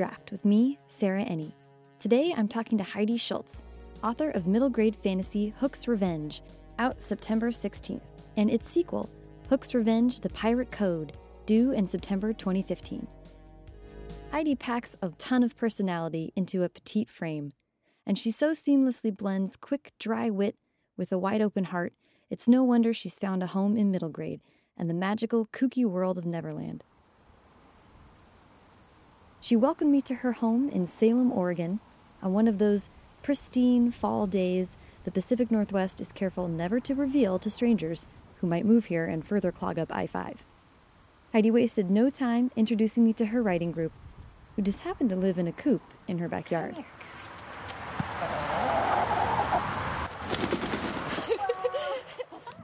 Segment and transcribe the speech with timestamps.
[0.00, 1.54] Draft with me, Sarah Ennie.
[1.98, 3.62] Today I'm talking to Heidi Schulz,
[4.02, 6.40] author of middle grade fantasy Hook's Revenge,
[6.78, 8.00] out September 16th,
[8.38, 9.10] and its sequel,
[9.50, 13.06] Hook's Revenge The Pirate Code, due in September 2015.
[14.30, 17.52] Heidi packs a ton of personality into a petite frame,
[18.06, 20.56] and she so seamlessly blends quick, dry wit
[20.96, 21.92] with a wide open heart,
[22.30, 24.40] it's no wonder she's found a home in middle grade
[24.78, 26.84] and the magical, kooky world of Neverland.
[29.42, 31.80] She welcomed me to her home in Salem, Oregon,
[32.22, 32.90] on one of those
[33.22, 38.04] pristine fall days the Pacific Northwest is careful never to reveal to strangers
[38.40, 40.44] who might move here and further clog up I 5.
[41.32, 43.92] Heidi wasted no time introducing me to her writing group,
[44.56, 46.76] who just happened to live in a coop in her backyard.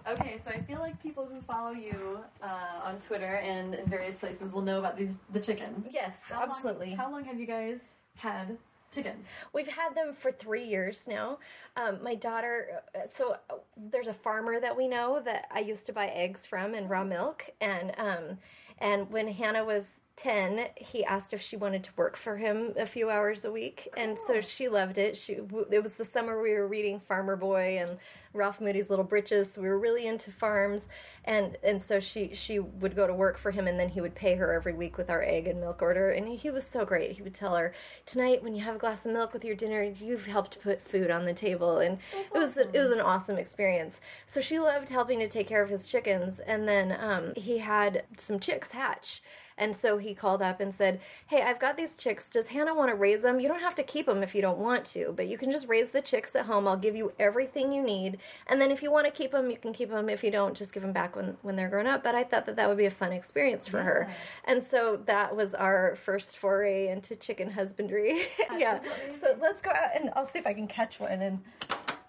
[0.09, 4.17] Okay, so I feel like people who follow you uh, on Twitter and in various
[4.17, 5.87] places will know about these the chickens.
[5.93, 6.91] Yes, How long- absolutely.
[6.95, 7.79] how long have you guys
[8.17, 8.57] had
[8.91, 9.25] chickens?
[9.53, 11.39] We've had them for three years now.
[11.77, 15.87] Um, my daughter, uh, so uh, there's a farmer that we know that I used
[15.87, 18.39] to buy eggs from and raw milk, and um,
[18.79, 19.87] and when Hannah was.
[20.17, 23.87] 10 he asked if she wanted to work for him a few hours a week
[23.99, 25.15] and so she loved it.
[25.17, 25.35] She
[25.71, 27.99] it was the summer we were reading farmer boy and
[28.33, 30.89] ralph moody's little britches so we were really into farms
[31.25, 34.15] and and so she she would go to work for him and then he would
[34.15, 36.87] pay her every week with our egg and milk order and he, he was so
[36.87, 37.13] great.
[37.13, 37.75] He would tell her
[38.07, 41.11] tonight when you have a glass of milk with your dinner you've helped put food
[41.11, 44.01] on the table and it was it was an awesome experience.
[44.25, 48.05] So she loved helping to take care of his chickens and then um, he had
[48.17, 49.21] some chicks hatch
[49.59, 52.29] and so he called up and said, Hey, I've got these chicks.
[52.29, 53.41] Does Hannah want to raise them?
[53.41, 55.69] You don't have to keep them if you don't want to, but you can just
[55.69, 56.69] raise the chicks at home.
[56.69, 58.19] I'll give you everything you need.
[58.47, 60.09] And then if you want to keep them, you can keep them.
[60.09, 62.05] If you don't, just give them back when, when they're grown up.
[62.05, 64.15] But I thought that that would be a fun experience for her.
[64.45, 68.27] And so that was our first foray into chicken husbandry.
[68.57, 68.81] yeah.
[69.13, 71.23] So let's go out and I'll see if I can catch one.
[71.23, 71.41] And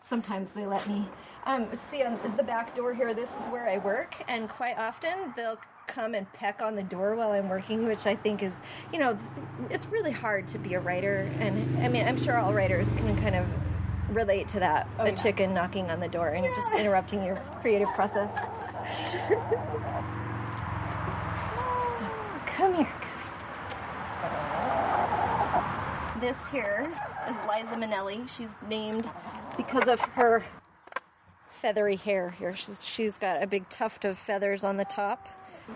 [0.06, 1.08] sometimes they let me.
[1.46, 5.34] Um, see on the back door here, this is where I work, and quite often
[5.38, 8.62] they'll come and peck on the door while I'm working, which I think is,
[8.94, 9.18] you know,
[9.70, 11.32] it's really hard to be a writer.
[11.40, 13.46] And I mean, I'm sure all writers can kind of
[14.16, 17.90] relate to that oh, a chicken knocking on the door and just interrupting your creative
[17.90, 18.34] process.
[21.98, 22.10] so,
[22.46, 22.88] come here.
[26.22, 26.92] This here
[27.30, 28.28] is Liza Minnelli.
[28.28, 29.10] She's named
[29.56, 30.44] because of her
[31.52, 32.56] feathery hair here.
[32.56, 35.28] She's, she's got a big tuft of feathers on the top.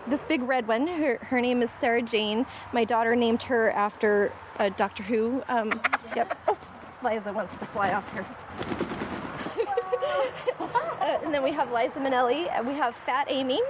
[0.06, 2.46] This big red one, her, her name is Sarah Jane.
[2.72, 5.42] My daughter named her after uh, Doctor Who.
[5.48, 5.80] Um,
[6.16, 6.38] yep.
[6.48, 6.58] Oh,
[7.04, 8.24] Liza wants to fly off here.
[11.02, 12.48] Uh, and then we have Liza Minnelli.
[12.52, 13.60] and We have Fat Amy.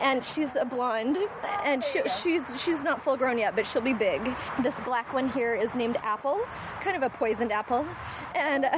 [0.00, 1.18] And she's a blonde,
[1.64, 4.34] and she, she's she's not full grown yet, but she'll be big.
[4.62, 6.40] This black one here is named Apple,
[6.80, 7.86] kind of a poisoned apple,
[8.34, 8.68] and uh,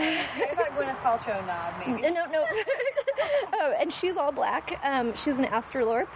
[0.53, 2.03] about Gwyneth Paltrow nod, maybe.
[2.11, 2.45] no, no.
[3.53, 4.81] oh, and she's all black.
[4.83, 6.09] Um, she's an Australorp.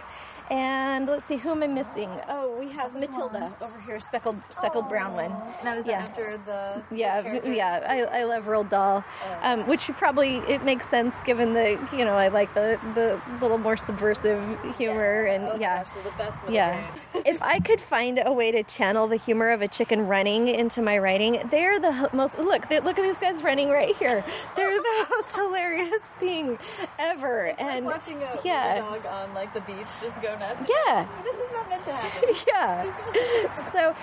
[0.49, 2.09] And let's see, who am I missing?
[2.29, 5.31] Oh, we have Matilda over here, speckled speckled brown one.
[5.63, 5.99] Now is that Yeah.
[6.05, 7.51] after the Yeah, character?
[7.51, 9.03] yeah, I, I love Roald Dahl,
[9.41, 13.57] um, which probably it makes sense given the you know I like the the little
[13.57, 14.41] more subversive
[14.77, 15.83] humor and Oh yeah.
[15.83, 16.37] gosh, the best.
[16.43, 16.87] middle Yeah.
[17.25, 20.81] if I could find a way to channel the humor of a chicken running into
[20.81, 22.39] my writing, they're the most.
[22.39, 24.23] Look, they, look at these guys running right here.
[24.55, 26.57] They're the most hilarious thing
[26.99, 27.47] ever.
[27.59, 31.07] and like watching a yeah, dog on like the beach just go yeah.
[31.23, 32.35] This is not meant to happen.
[32.47, 33.71] Yeah.
[33.71, 33.95] So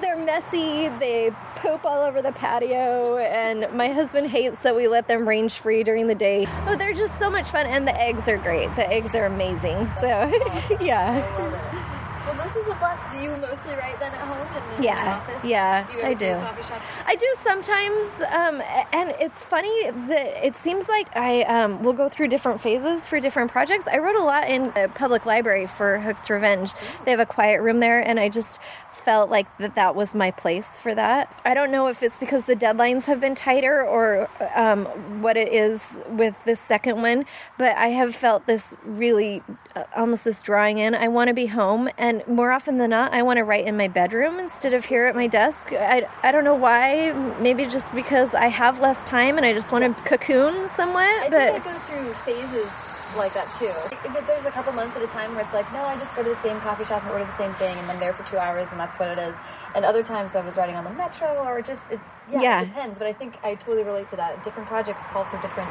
[0.00, 0.88] they're messy.
[0.88, 5.54] They poop all over the patio, and my husband hates that we let them range
[5.54, 6.46] free during the day.
[6.64, 8.74] But they're just so much fun, and the eggs are great.
[8.76, 9.86] The eggs are amazing.
[9.86, 10.30] So,
[10.80, 11.70] yeah.
[12.54, 13.16] This is a blast.
[13.16, 15.44] Do you mostly write then at home in the Yeah, office?
[15.44, 16.26] yeah, Do you I do.
[16.26, 16.32] do.
[16.34, 16.80] a coffee shop?
[17.04, 22.08] I do sometimes, um, and it's funny that it seems like I um, will go
[22.08, 23.88] through different phases for different projects.
[23.88, 26.72] I wrote a lot in the public library for Hook's Revenge.
[27.04, 28.60] They have a quiet room there, and I just
[28.92, 31.34] felt like that that was my place for that.
[31.44, 34.84] I don't know if it's because the deadlines have been tighter or um,
[35.22, 37.26] what it is with this second one,
[37.58, 39.42] but I have felt this really
[39.74, 40.94] uh, almost this drawing in.
[40.94, 43.76] I want to be home, and more often than not, I want to write in
[43.76, 45.72] my bedroom instead of here at my desk.
[45.72, 47.12] I, I don't know why.
[47.40, 51.02] Maybe just because I have less time and I just want to cocoon somewhat.
[51.02, 52.70] I but think I go through phases
[53.16, 53.72] like that too.
[54.12, 56.22] But there's a couple months at a time where it's like, no, I just go
[56.22, 58.38] to the same coffee shop and order the same thing, and I'm there for two
[58.38, 59.36] hours, and that's what it is.
[59.74, 62.60] And other times I was riding on the metro, or just it, yeah, Yeah.
[62.62, 62.98] it depends.
[62.98, 64.42] But I think I totally relate to that.
[64.42, 65.70] Different projects call for different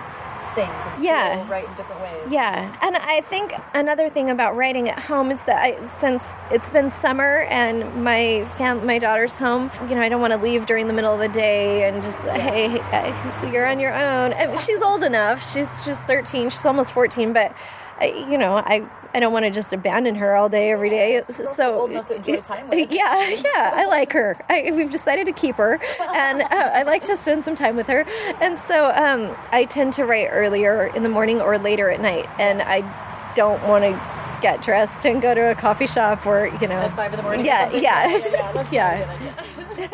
[0.56, 0.70] things.
[0.94, 1.50] And Yeah.
[1.50, 2.30] right in different ways.
[2.32, 6.70] Yeah, and I think another thing about writing at home is that I, since it's
[6.70, 10.68] been summer and my fam- my daughter's home, you know, I don't want to leave
[10.68, 12.80] during the middle of the day and just hey, hey,
[13.12, 14.34] uh, you're on your own.
[14.34, 17.52] I mean, she's old enough; she's she's 13, she's almost 14, but
[18.00, 21.22] I, you know, I I don't want to just abandon her all day every day.
[21.28, 22.92] She's so old enough to enjoy time with.
[22.92, 24.38] yeah, yeah, I like her.
[24.50, 25.80] I, we've decided to keep her,
[26.14, 28.06] and uh, I like to spend some time with her.
[28.42, 32.28] And so um, I tend to write earlier in the morning or later at night,
[32.40, 32.82] and I
[33.36, 36.96] don't want to get dressed and go to a coffee shop or you know At
[36.96, 37.46] five in the morning.
[37.46, 38.18] Yeah, yeah, yeah.
[38.18, 38.96] yeah, that's yeah.
[38.96, 39.90] a good idea.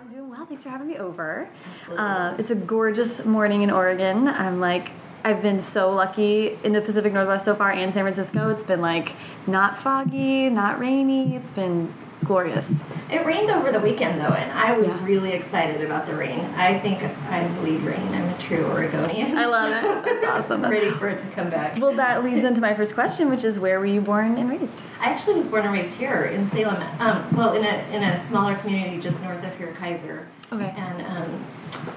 [0.00, 0.46] I'm doing well.
[0.46, 1.48] Thanks for having me over.
[1.96, 4.28] Uh, it's a gorgeous morning in Oregon.
[4.28, 4.90] I'm like,
[5.24, 8.50] I've been so lucky in the Pacific Northwest so far and San Francisco.
[8.50, 9.14] It's been like
[9.46, 11.34] not foggy, not rainy.
[11.36, 11.92] It's been
[12.24, 12.82] glorious.
[13.10, 15.04] It rained over the weekend though, and I was Yeah.
[15.04, 16.40] really excited about the rain.
[16.56, 18.00] I think I bleed rain.
[18.12, 19.38] I'm a true Oregonian.
[19.38, 20.04] I love it.
[20.04, 20.62] That's awesome.
[20.62, 21.78] Ready for it to come back.
[21.78, 24.82] Well, that leads into my first question, which is where were you born and raised?
[25.00, 26.82] I actually was born and raised here in Salem.
[26.98, 30.24] Um, well, in a in a smaller community just north of here, Keizer.
[30.52, 30.74] Okay.
[30.76, 31.44] And um,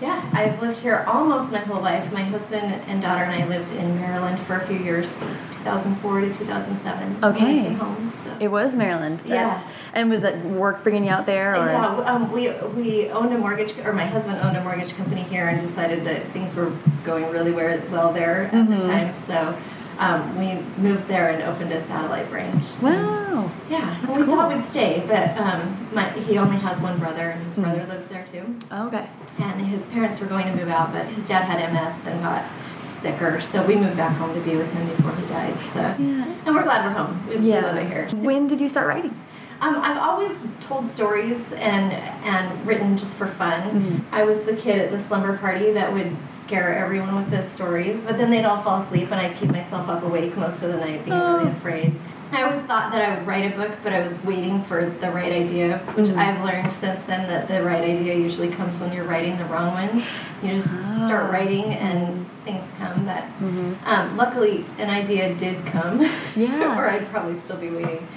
[0.01, 2.11] yeah, I've lived here almost my whole life.
[2.11, 6.33] My husband and daughter and I lived in Maryland for a few years, 2004 to
[6.33, 7.23] 2007.
[7.23, 7.43] Okay.
[7.43, 8.11] When I came home.
[8.11, 8.37] So.
[8.39, 9.19] It was Maryland.
[9.25, 9.63] Yeah.
[9.93, 11.53] And was that work bringing you out there?
[11.53, 11.65] Or?
[11.65, 15.47] Yeah, um, we we owned a mortgage, or my husband owned a mortgage company here,
[15.49, 16.71] and decided that things were
[17.03, 18.79] going really well well there at Mm-hmm.
[18.79, 19.13] the time.
[19.15, 19.57] So
[19.99, 22.65] um, we moved there and opened a satellite branch.
[22.81, 23.51] Wow.
[23.69, 24.35] Yeah, That's we cool.
[24.35, 27.61] thought we'd stay, but um, my, he only has one brother, and his Hmm.
[27.63, 28.55] brother lives there too.
[28.71, 29.07] Okay.
[29.39, 32.43] And his parents were going to move out, but his dad had MS and got
[32.87, 35.55] sicker, so we moved back home to be with him before he died.
[35.73, 36.25] So, Yeah.
[36.45, 37.19] and we're glad we're home.
[37.27, 37.61] We, Yeah.
[37.61, 38.07] love it here.
[38.15, 39.15] When did you start writing?
[39.61, 43.61] Um, I've always told stories and and written just for fun.
[43.61, 44.01] Mhm.
[44.11, 48.01] I was the kid at the slumber party that would scare everyone with the stories,
[48.05, 50.77] but then they'd all fall asleep, and I'd keep myself up awake most of the
[50.77, 51.55] night, being really Oh.
[51.57, 51.93] afraid.
[52.33, 55.11] I always thought that I would write a book, but I was waiting for the
[55.11, 56.17] right idea, which Mhm.
[56.17, 59.73] I've learned since then that the right idea usually comes when you're writing the wrong
[59.73, 60.01] one.
[60.41, 61.31] You just start Ah.
[61.33, 63.05] writing and things come.
[63.05, 63.73] But Mm-hmm.
[63.85, 66.03] um, luckily, an idea did come,
[66.35, 66.75] Yeah.
[66.79, 68.07] or I'd probably still be waiting.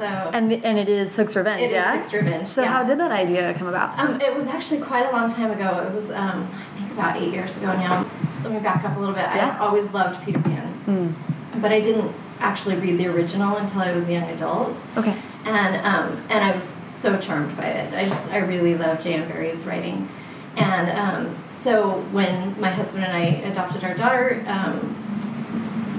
[0.00, 1.92] So And and it is Hook's Revenge, it is yeah.
[1.92, 2.48] Fixed Revenge.
[2.48, 2.68] so yeah.
[2.68, 3.98] how did that idea come about?
[3.98, 5.86] Um, it was actually quite a long time ago.
[5.86, 8.06] It was, um, I think, about eight years ago now.
[8.42, 9.24] Let me back up a little bit.
[9.24, 9.56] Yeah.
[9.60, 11.12] I always loved Peter Pan, Mm.
[11.60, 12.10] but I didn't
[12.40, 15.14] actually read the original until I was a young adult, Okay.
[15.44, 17.92] and um, and I was so charmed by it.
[17.92, 19.28] I just I really love J.M.
[19.28, 20.08] Barrie's writing,
[20.56, 24.42] and um, so when my husband and I adopted our daughter.
[24.46, 24.96] Um,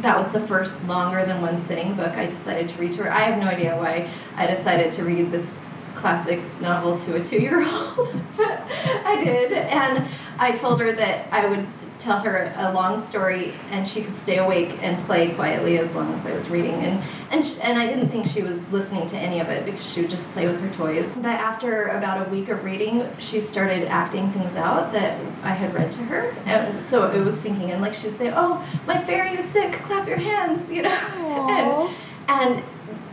[0.02, 3.12] that was the first longer than one sitting book I decided to read to her.
[3.12, 5.50] I have no idea why I decided to read this
[5.96, 8.62] classic novel to a two year old, but
[9.06, 9.54] I did.
[9.54, 10.08] And
[10.40, 11.68] I told her that I would
[12.02, 16.12] tell her a long story and she could stay awake and play quietly as long
[16.14, 16.74] as I was reading.
[16.74, 19.86] And, and, sh- and I didn't think she was listening to any of it because
[19.86, 21.16] she would just play with her toys.
[21.16, 25.74] But after about a week of reading, she started acting things out that I had
[25.74, 26.36] read to her.
[26.46, 27.82] And so it was sinking in.
[27.82, 31.90] Like she'd say, Oh, my fairy is sick, clap your hands, you know?
[32.28, 32.64] And, and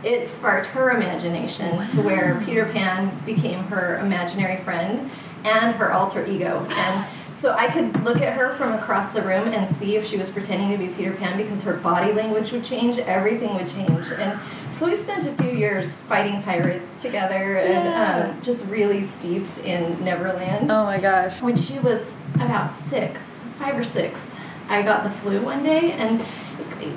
[0.03, 5.09] it sparked her imagination to where Peter Pan became her imaginary friend
[5.43, 6.65] and her alter ego.
[6.69, 7.05] And
[7.39, 10.29] so I could look at her from across the room and see if she was
[10.29, 14.07] pretending to be Peter Pan because her body language would change, everything would change.
[14.11, 14.39] And
[14.71, 18.29] so we spent a few years fighting pirates together and Yeah.
[18.35, 20.69] um, just really steeped in Neverland.
[20.71, 21.41] Oh my gosh.
[21.41, 23.21] When she was about six,
[23.57, 24.21] five or six,
[24.69, 26.23] I got the flu one day, and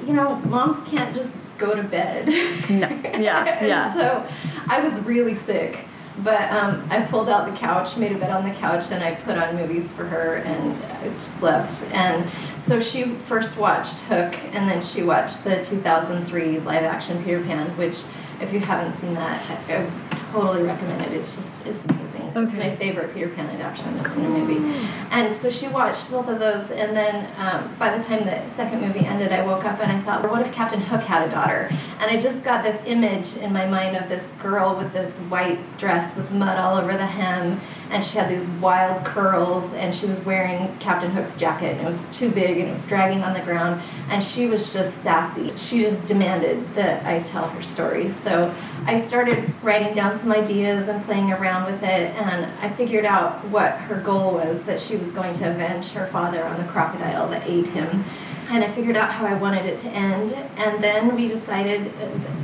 [0.06, 2.26] you know, moms can't just go to bed.
[2.68, 2.88] No.
[3.02, 3.18] Yeah,
[3.64, 3.94] yeah.
[3.94, 4.26] So
[4.68, 5.86] I was really sick,
[6.18, 9.14] but um, I pulled out the couch, made a bed on the couch, and I
[9.14, 11.82] put on movies for her, and I slept.
[11.92, 17.42] And so she first watched Hook, and then she watched the 2003 live action Peter
[17.42, 18.02] Pan, which.
[18.40, 19.40] If you haven't seen that,
[19.70, 21.12] I, I totally recommend it.
[21.12, 22.11] It's just it's amazing.
[22.34, 24.88] It's my favorite Peter Pan adaptation in a movie.
[25.10, 28.80] And so she watched both of those, and then um, by the time the second
[28.80, 31.30] movie ended, I woke up and I thought, well, what if Captain Hook had a
[31.30, 31.68] daughter?
[32.00, 35.58] And I just got this image in my mind of this girl with this white
[35.78, 37.60] dress with mud all over the hem,
[37.90, 41.86] and she had these wild curls, and she was wearing Captain Hook's jacket, and it
[41.86, 45.54] was too big, and it was dragging on the ground, and she was just sassy.
[45.58, 48.08] She just demanded that I tell her story.
[48.08, 48.54] So
[48.86, 53.44] I started writing down some ideas and playing around with it, and I figured out
[53.48, 57.28] what her goal was that she was going to avenge her father on the crocodile
[57.28, 58.04] that ate him.
[58.50, 61.90] And I figured out how I wanted it to end, and then we decided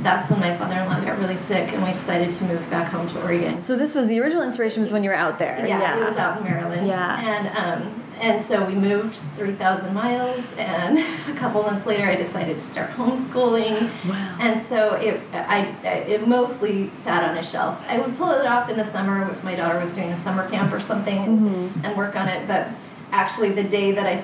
[0.01, 2.91] that's when my father in law got really sick, and we decided to move back
[2.91, 3.59] home to Oregon.
[3.59, 5.63] So this was the original inspiration was when you were out there.
[5.67, 6.87] Yeah, it was out in Maryland.
[6.87, 7.19] Yeah.
[7.19, 12.59] And um, and so we moved 3,000 miles, and a couple months later, I decided
[12.59, 13.89] to start homeschooling.
[14.07, 14.37] Wow.
[14.39, 17.83] And so it, I, it mostly sat on a shelf.
[17.87, 20.47] I would pull it off in the summer if my daughter was doing a summer
[20.49, 21.85] camp or something and, Mm-hmm.
[21.85, 22.47] and work on it.
[22.47, 22.67] But
[23.11, 24.21] actually, the day that I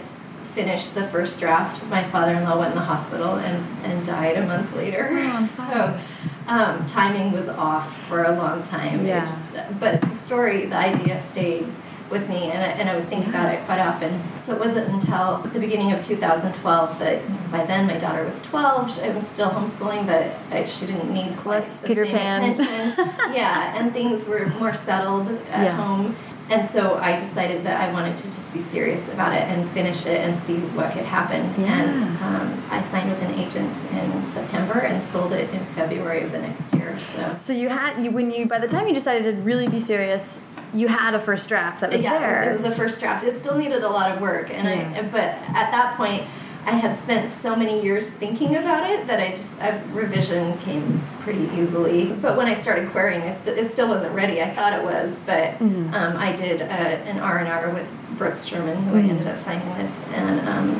[0.53, 4.73] finished the first draft, my father-in-law went in the hospital and, and died a month
[4.75, 5.09] later.
[5.11, 5.99] Oh, so
[6.47, 9.05] um, timing was off for a long time.
[9.05, 9.25] Yeah.
[9.25, 11.67] just- but the story, the idea stayed
[12.09, 14.21] with me, and I, and I would think about it quite often.
[14.45, 18.99] So it wasn't until the beginning of 2012 that by then my daughter was 12.
[18.99, 22.51] I was still homeschooling, but I, she didn't need quite Less the Peter same Pan.
[22.51, 23.05] attention.
[23.33, 25.71] yeah, and things were more settled at Yeah.
[25.75, 26.15] home.
[26.47, 30.05] And so I decided that I wanted to just be serious about it and finish
[30.05, 31.41] it and see what could happen.
[31.59, 31.81] Yeah.
[31.81, 36.31] And um, I signed with an agent in September and sold it in February of
[36.31, 36.99] the next year.
[37.15, 39.79] So So you had you when you by the time you decided to really be
[39.79, 40.39] serious,
[40.75, 42.49] you had a first draft that was yeah, there.
[42.49, 43.23] it was a first draft.
[43.25, 44.99] It still needed a lot of work, and Yeah.
[44.99, 45.23] I but
[45.55, 46.23] at that point.
[46.67, 50.99] I had spent so many years thinking about it that I just I, revision came
[51.19, 52.05] pretty easily.
[52.07, 54.41] But when I started querying, it, st- it still wasn't ready.
[54.41, 55.93] I thought it was, but Mhm.
[55.93, 59.09] um, I did uh, an R and R with Brooks Sherman, who I Mhm.
[59.11, 60.79] ended up signing with, and um,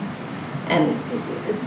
[0.70, 0.98] and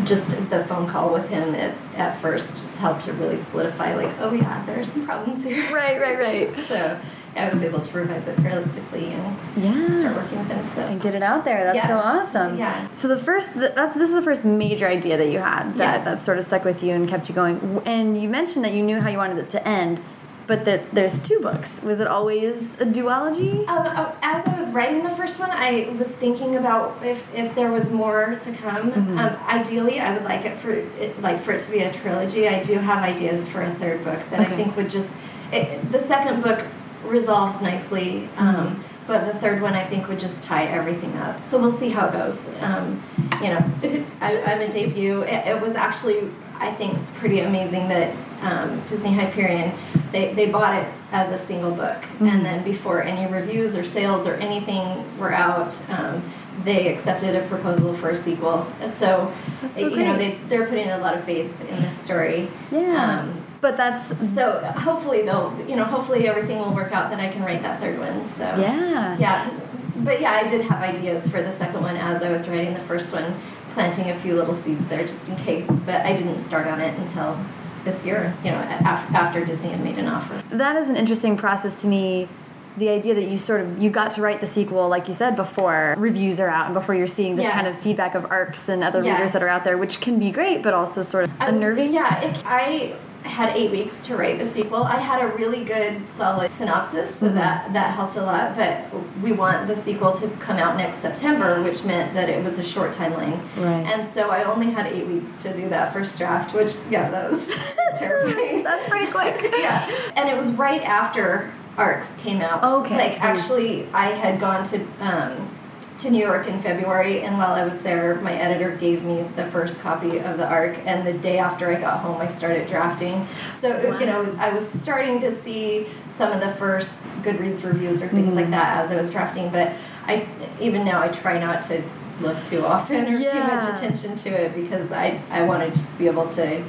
[0.04, 4.10] just the phone call with him at, at first just helped to really solidify, like,
[4.20, 5.72] oh yeah, there are some problems here.
[5.72, 6.58] Right, right, right.
[6.66, 6.98] so
[7.36, 10.00] I was able to revise it fairly quickly and yeah.
[10.00, 10.66] start working with him.
[10.74, 11.64] So and get it out there.
[11.64, 11.86] That's Yeah.
[11.88, 12.58] so awesome.
[12.58, 12.88] Yeah.
[12.94, 16.04] So the first, that's this is the first major idea that you had that Yeah.
[16.04, 17.82] that sort of stuck with you and kept you going.
[17.84, 20.00] And you mentioned that you knew how you wanted it to end,
[20.48, 21.80] but that there's two books.
[21.82, 23.68] Was it always a duology?
[23.68, 27.54] Um, uh, as I was writing the first one, I was thinking about if, if
[27.54, 28.90] there was more to come.
[28.92, 29.18] Mhm.
[29.18, 32.48] Um, ideally, I would like it for it, like for it to be a trilogy.
[32.48, 34.52] I do have ideas for a third book that Okay.
[34.54, 35.08] I think would just.
[35.52, 36.60] It, the second book
[37.04, 41.38] resolves nicely, um, but the third one I think would just tie everything up.
[41.48, 42.38] So we'll see how it goes.
[42.60, 43.02] Um,
[43.42, 43.64] you know,
[44.20, 45.22] I, I'm a debut.
[45.22, 49.72] It, it was actually I think pretty amazing that um, Disney Hyperion
[50.12, 52.28] they, they bought it as a single book Mhm.
[52.32, 56.22] and then before any reviews or sales or anything were out um,
[56.64, 59.32] they accepted a proposal for a sequel so,
[59.74, 63.26] so you know they, they're putting a lot of faith in this story Yeah.
[63.60, 67.42] But that's so hopefully they'll you know hopefully everything will work out that I can
[67.42, 69.16] write that third one so yeah.
[69.18, 69.50] yeah
[69.96, 72.80] but yeah I did have ideas for the second one as I was writing the
[72.80, 73.34] first one
[73.72, 76.96] planting a few little seeds there just in case but I didn't start on it
[76.98, 77.38] until
[77.84, 81.36] this year you know after, after Disney had made an offer That is an interesting
[81.36, 82.28] process to me.
[82.76, 85.34] The idea that you sort of you got to write the sequel, like you said,
[85.34, 87.50] before reviews are out and before you're seeing this Yeah.
[87.52, 89.14] kind of feedback of arcs and other Yeah.
[89.14, 91.92] readers that are out there, which can be great, but also sort of was- unnerving.
[91.92, 92.92] yeah, it, I
[93.28, 94.82] had eight weeks to write the sequel.
[94.84, 97.34] I had a really good, solid synopsis, so Mhm.
[97.34, 98.56] that that helped a lot.
[98.56, 98.80] But
[99.22, 102.64] we want the sequel to come out next September, which meant that it was a
[102.64, 103.38] short timeline.
[103.56, 103.86] Right.
[103.92, 107.30] And so I only had eight weeks to do that first draft, which yeah, that
[107.30, 107.50] was
[107.96, 108.62] terrifying.
[108.68, 109.54] That's pretty quick.
[109.58, 112.64] yeah, and it was right after Arcs came out.
[112.64, 114.80] Okay, like so- actually, I had gone to.
[115.00, 115.50] Um,
[115.98, 119.44] to New York in February, and while I was there, my editor gave me the
[119.46, 123.26] first copy of the arc, and the day after I got home, I started drafting.
[123.60, 128.08] So you know, I was starting to see some of the first Goodreads reviews or
[128.08, 128.50] things like Mhm.
[128.52, 129.72] that as I was drafting, but
[130.06, 130.26] I
[130.60, 131.82] even now I try not to
[132.20, 133.46] look too often or pay Yeah.
[133.46, 136.62] much attention to it because I I want to just be able to,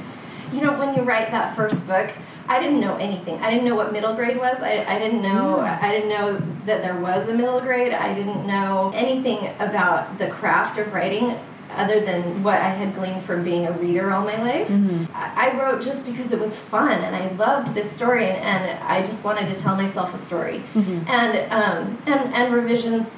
[0.52, 2.10] you know, when you write that first book.
[2.50, 3.38] I didn't know anything.
[3.40, 4.58] I didn't know what middle grade was.
[4.60, 5.60] I, I didn't know.
[5.60, 7.92] I didn't know that there was a middle grade.
[7.92, 11.38] I didn't know anything about the craft of writing
[11.76, 14.66] other than what I had gleaned from being a reader all my life.
[14.66, 15.06] Mhm.
[15.14, 18.84] I, I wrote just because it was fun and I loved this story and, and
[18.84, 20.64] I just wanted to tell myself a story.
[20.74, 21.08] Mhm.
[21.08, 23.08] And, um, and and revisions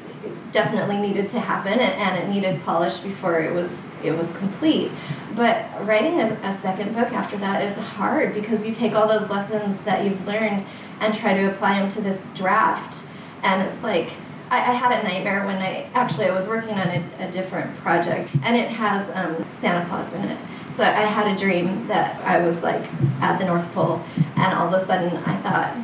[0.53, 3.73] definitely needed to happen and, and it needed polish before it was
[4.05, 4.91] it was complete.
[5.35, 9.29] But writing a, a second book after that is hard because you take all those
[9.31, 10.65] lessons that you've learned
[11.01, 13.07] and try to apply them to this draft.
[13.43, 14.13] And it's like,
[14.51, 18.31] I, had a nightmare when I actually I was working on a, a different project
[18.43, 20.39] and it has um, Santa Claus in it.
[20.75, 22.85] So I had a dream that I was like
[23.23, 24.03] at the North Pole
[24.37, 25.75] and all of a sudden I thought,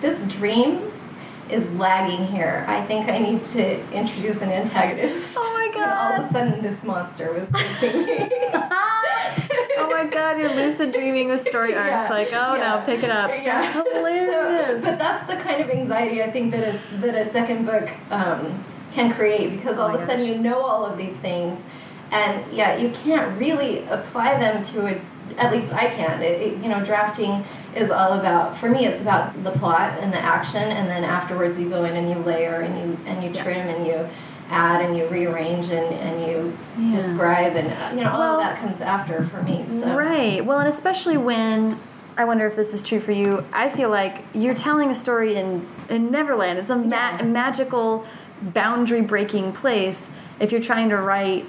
[0.00, 0.90] this dream
[1.50, 2.64] is lagging here.
[2.68, 5.34] I think I need to introduce an antagonist.
[5.36, 8.16] Oh my And all of a sudden this monster was chasing me.
[9.76, 11.90] oh my god, you're lucid dreaming with story arcs.
[11.90, 13.30] Yeah, Like, oh yeah, no, pick it up.
[13.30, 13.72] Yeah.
[13.72, 14.82] That's hilarious.
[14.82, 17.90] So, but that's the kind of anxiety I think that a, that a second book
[18.10, 20.28] um, can create because Oh all of a sudden gosh.
[20.28, 21.60] you know all of these things,
[22.12, 25.00] and yeah, you can't really apply them to a.
[25.38, 26.22] At least I can.
[26.22, 27.44] It, it- you know, drafting
[27.76, 28.56] is all about.
[28.56, 31.96] For me, it's about the plot and the action, and then afterwards you go in
[31.96, 33.42] and you layer and you and you Yeah.
[33.42, 34.08] trim and you
[34.50, 36.92] add and you rearrange and, and you Yeah.
[36.92, 39.64] describe and you know all Well- of that comes after for me.
[39.66, 39.96] So.
[39.96, 40.44] Right.
[40.44, 41.78] Well, and especially when
[42.16, 43.42] I wonder if this is true for you.
[43.52, 46.58] I feel like you're telling a story in in Neverland.
[46.58, 47.22] It's a ma- Yeah.
[47.24, 48.04] magical,
[48.40, 50.10] boundary breaking place.
[50.40, 51.46] If you're trying to write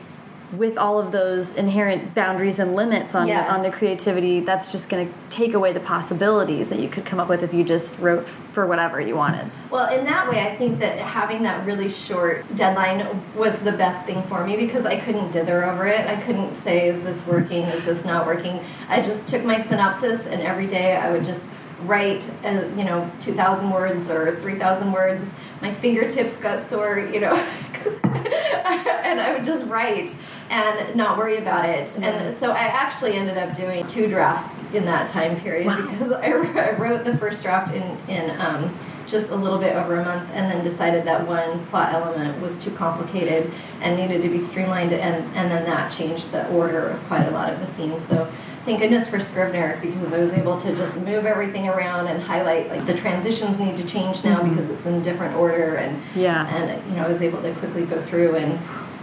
[0.54, 3.44] with all of those inherent boundaries and limits on Yeah.
[3.44, 7.06] the, on the creativity, that's just going to take away the possibilities that you could
[7.06, 9.50] come up with if you just wrote for whatever you wanted.
[9.72, 14.06] Well, in that way, I think that having that really short deadline was the best
[14.06, 16.08] thing for me because I couldn't dither over it.
[16.08, 17.64] I couldn't say, is this working?
[17.64, 18.60] Is this not working?
[18.88, 21.48] I just took my synopsis and every day I would just
[21.82, 25.26] write, uh, you know, 2,000 words or 3,000 words.
[25.62, 27.34] My fingertips got sore, you know,
[28.04, 30.16] and I would just write
[30.50, 31.96] and not worry about it.
[31.98, 36.28] And so I actually ended up doing two drafts in that time period because I,
[36.28, 40.30] I wrote the first draft in, in um, just a little bit over a month
[40.34, 44.92] and then decided that one plot element was too complicated and needed to be streamlined
[44.94, 48.04] and, and then that changed the order of quite a lot of the scenes.
[48.04, 48.32] So
[48.66, 52.70] thank goodness for Scrivener because I was able to just move everything around and highlight
[52.70, 56.48] like the transitions need to change now because it's in different order and Yeah.
[56.48, 58.60] and you know I was able to quickly go through and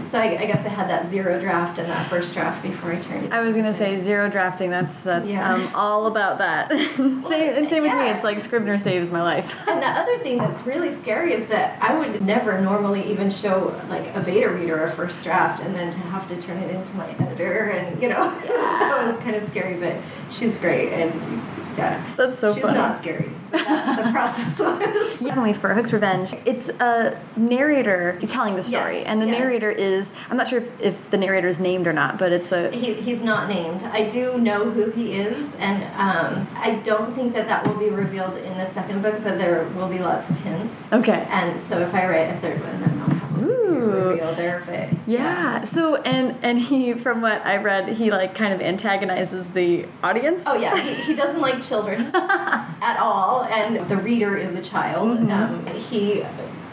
[0.07, 3.01] so I, I guess I had that zero draft and that first draft before I
[3.01, 3.33] turned it.
[3.33, 4.71] I was gonna say zero drafting.
[4.71, 5.27] That's that.
[5.27, 5.55] Yeah.
[5.55, 6.71] I'm all about that.
[6.97, 8.11] same and same with me.
[8.11, 9.55] It's like Scrivener saves my life.
[9.73, 13.75] And the other thing that's really scary is that I would never normally even show
[13.89, 16.95] like a beta reader a first draft and then to have to turn it into
[16.95, 19.97] my editor and you know that was kind of scary but
[20.31, 21.13] she's great and
[21.76, 22.79] yeah That's so she's funny.
[22.79, 28.99] not scary the process was Definitely for Hook's Revenge, it's a narrator telling the story,
[29.00, 29.38] Yes, and the yes.
[29.38, 32.50] narrator is I'm not sure if, if the narrator is named or not, but it's
[32.50, 37.14] a he, he's not named I do know who he is and um, I don't
[37.14, 40.29] think that that will be revealed in the second book but there will be lots
[40.31, 41.26] of hints okay.
[41.31, 43.22] and so if I write a third one then I'll.
[43.47, 45.65] Reveal there but Yeah.
[45.65, 50.45] So and and he, from what I read, he like kind of antagonizes the audience.
[50.47, 55.19] Oh yeah, he, he doesn't like children at all, and the reader is a child.
[55.19, 55.31] Mm-hmm.
[55.33, 56.25] Um, he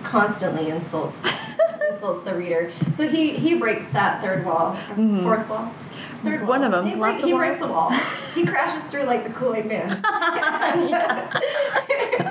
[0.04, 1.18] constantly insults
[1.90, 4.76] insults the reader, so he he breaks that third wall,
[5.24, 5.74] fourth wall.
[6.24, 6.46] Third.
[6.46, 6.70] One wall.
[6.72, 6.86] them.
[6.86, 7.92] He, lots break- of he breaks the walls.
[7.92, 8.00] wall.
[8.36, 10.02] He crashes through like the Kool Aid Man.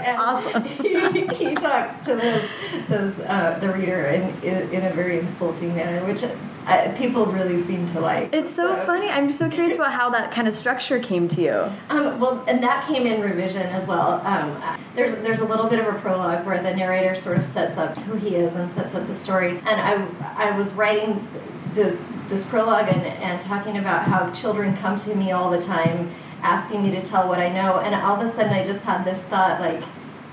[0.09, 0.64] And Awesome.
[0.64, 2.49] He, he talks to those,
[2.88, 6.23] those uh, the reader in, in in a very insulting manner, which
[6.68, 8.35] uh, people really seem to like.
[8.35, 9.09] It's so funny.
[9.09, 11.73] I'm so curious about how that kind of structure came to you.
[11.88, 14.21] Um, well, and that came in revision as well.
[14.25, 17.79] Um, there's there's a little bit of a prologue where the narrator sort of sets
[17.79, 19.59] up who he is and sets up the story.
[19.59, 21.27] And I I was writing
[21.73, 26.11] this this prologue and, and talking about how children come to me all the time
[26.42, 27.79] asking me to tell what I know.
[27.79, 29.83] And all of a sudden I just had this thought like.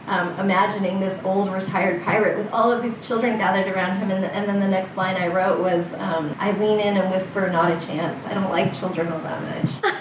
[0.07, 4.23] Um, imagining this old retired pirate with all of these children gathered around him, and,
[4.25, 7.71] and then the next line I wrote was, um, "I lean in and whisper, not
[7.71, 8.23] a chance.
[8.27, 9.95] I don't like children all that much."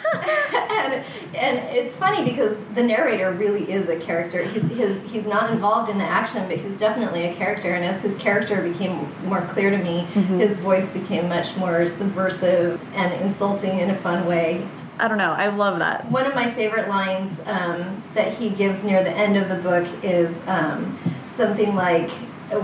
[0.52, 4.42] and and it's funny because the narrator really is a character.
[4.44, 7.74] He's his he's not involved in the action, but he's definitely a character.
[7.74, 10.00] And as his character became more clear to me,
[10.38, 14.66] his voice became much more subversive and insulting in a fun way.
[14.98, 15.32] I don't know.
[15.32, 16.10] I love that.
[16.10, 19.86] One of my favorite lines um, that he gives near the end of the book
[20.02, 22.10] is um, something like.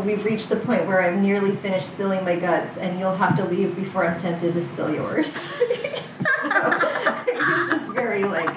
[0.05, 3.45] We've reached the point where I've nearly finished spilling my guts, and you'll have to
[3.45, 5.35] leave before I'm tempted to spill yours.
[5.59, 8.55] He's just very like,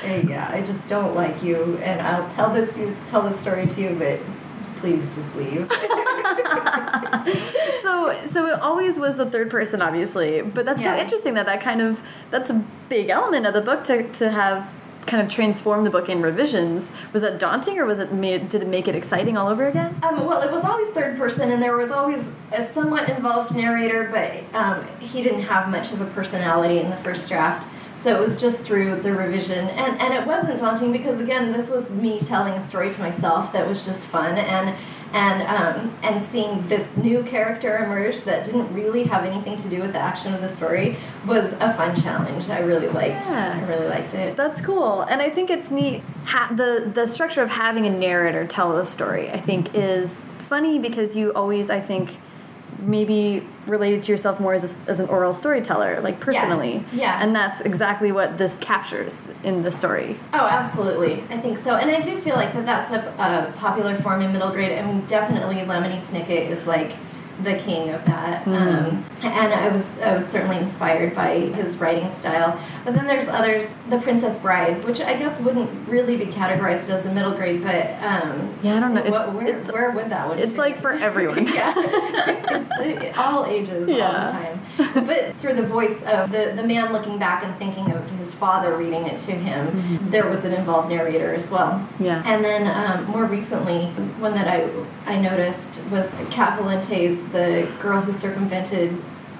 [0.00, 3.66] hey, yeah, I just don't like you, and I'll tell this you tell this story
[3.66, 4.18] to you, but
[4.86, 5.68] please just leave.
[7.82, 10.94] so so it always was a third person obviously but that's Yeah.
[10.96, 14.30] so interesting that that kind of that's a big element of the book to, to
[14.30, 14.72] have
[15.06, 18.62] kind of transform the book in revisions was that daunting or was it made did
[18.62, 21.62] it make it exciting all over again Um, well, it was always third person, and
[21.62, 26.06] there was always a somewhat involved narrator, but um, he didn't have much of a
[26.06, 27.66] personality in the first draft.
[28.06, 31.68] So it was just through the revision, and and it wasn't daunting because again, this
[31.68, 34.76] was me telling a story to myself that was just fun, and
[35.12, 39.80] and um, and seeing this new character emerge that didn't really have anything to do
[39.80, 42.48] with the action of the story was a fun challenge.
[42.48, 43.24] I really liked.
[43.26, 43.60] Yeah.
[43.60, 44.36] I really liked it.
[44.36, 48.46] that's cool and i think it's neat ha- the the structure of having a narrator
[48.46, 52.18] tell the story i think is funny because you always i think
[52.80, 56.98] maybe related to yourself more as, a, as an oral storyteller like personally Yeah.
[57.00, 57.18] yeah.
[57.22, 61.24] and that's exactly what this captures in the story Oh, absolutely.
[61.30, 61.74] I think so.
[61.76, 64.72] And I do feel like that that's a, a popular form in middle grade.
[64.78, 66.92] I mean, definitely Lemony Snicket is like
[67.42, 68.46] the king of that.
[68.46, 72.58] Um, and I was I was certainly inspired by his writing style.
[72.86, 77.04] But then there's others, The Princess Bride, which I guess wouldn't really be categorized as
[77.04, 79.00] a middle grade, but um, yeah, I don't know.
[79.00, 80.38] It's, what, where, it's, where would that one?
[80.38, 81.46] It's like for everyone.
[81.52, 84.06] yeah, it's all ages yeah.
[84.06, 85.04] all the time.
[85.04, 88.76] But through the voice of the the man looking back and thinking of his father
[88.76, 90.10] reading it to him, mm-hmm.
[90.10, 91.84] there was an involved narrator as well.
[91.98, 92.22] Yeah.
[92.24, 93.86] And then um, more recently,
[94.20, 94.70] one that I
[95.06, 98.96] I noticed was Cat Valente's The Girl Who Circumnavigated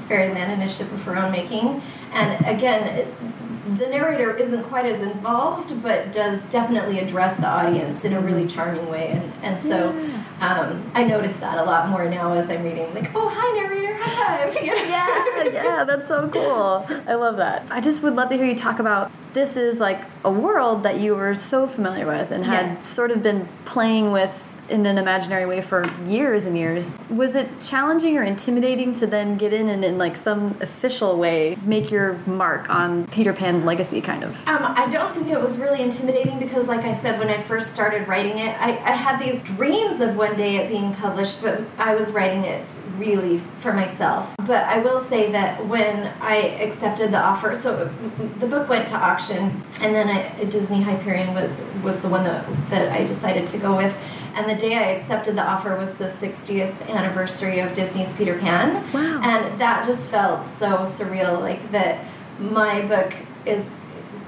[0.08, 1.82] Fairyland in a Ship of Her Own Making.
[2.16, 8.04] And again, it, the narrator isn't quite as involved, but does definitely address the audience
[8.04, 9.08] in a really charming way.
[9.08, 9.88] And, and so
[10.40, 13.96] um, I notice that a lot more now as I'm reading, like, oh, hi, narrator,
[14.00, 14.64] high five.
[14.64, 16.86] yeah, yeah, that's so cool.
[17.06, 17.66] I love that.
[17.70, 20.98] I just would love to hear you talk about this is like a world that
[20.98, 22.88] you were so familiar with and had yes.
[22.88, 24.32] sort of been playing with
[24.68, 26.92] in an imaginary way for years and years.
[27.10, 31.56] Was it challenging or intimidating to then get in and in like some official way
[31.62, 34.36] make your mark on Peter Pan legacy kind of?
[34.46, 37.72] Um, I don't think it was really intimidating because like I said when I first
[37.72, 41.62] started writing it, I, I had these dreams of one day it being published, but
[41.78, 42.64] I was writing it
[42.98, 44.34] really for myself.
[44.38, 47.90] But I will say that when I accepted the offer, so
[48.38, 51.50] the book went to auction, and then I, Disney Hyperion was,
[51.82, 53.94] was the one that, that I decided to go with.
[54.36, 58.84] And the day I accepted the offer was the 60th anniversary of Disney's Peter Pan.
[58.92, 59.20] Wow.
[59.22, 62.04] And that just felt so surreal, like that
[62.38, 63.14] my book
[63.46, 63.64] is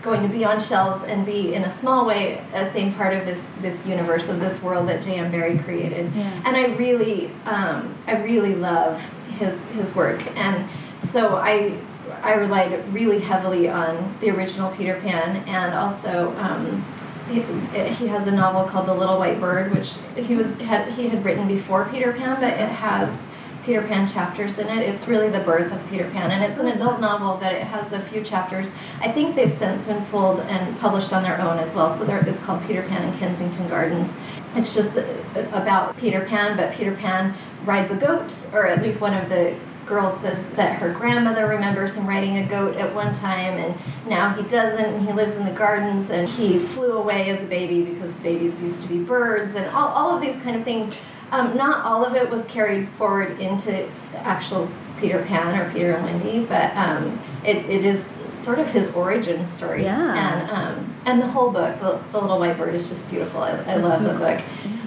[0.01, 3.27] going to be on shelves and be in a small way a same part of
[3.27, 5.31] this this universe of this world that J.M.
[5.31, 6.12] Barrie created.
[6.14, 6.42] Yeah.
[6.44, 10.68] And I really um, I really love his his work and
[10.99, 11.77] so I
[12.23, 16.85] I relied really heavily on the original Peter Pan and also um,
[17.29, 21.25] he, has a novel called The Little White Bird, which he was had he had
[21.25, 23.21] written before Peter Pan, but it has
[23.64, 24.79] Peter Pan chapters in it.
[24.79, 27.93] It's really the birth of Peter Pan, and it's an adult novel, but it has
[27.93, 28.71] a few chapters.
[29.01, 31.95] I think they've since been pulled and published on their own as well.
[31.97, 34.11] So it's called Peter Pan in Kensington Gardens.
[34.57, 35.05] It's just uh,
[35.53, 39.55] about Peter Pan, but Peter Pan rides a goat, or at least one of the
[39.88, 43.74] girl says that her grandmother remembers him riding a goat at one time and
[44.07, 47.46] now he doesn't and he lives in the gardens and he flew away as a
[47.46, 50.94] baby because babies used to be birds and all, all of these kind of things.
[51.31, 53.70] Um, not all of it was carried forward into
[54.12, 58.05] the actual peter pan or peter and wendy but um, it, it is
[58.48, 59.83] sort of his origin story.
[59.83, 60.14] Yeah.
[60.14, 63.42] And um, and the whole book the, the, little white bird is just beautiful.
[63.42, 64.40] I, I love so the book.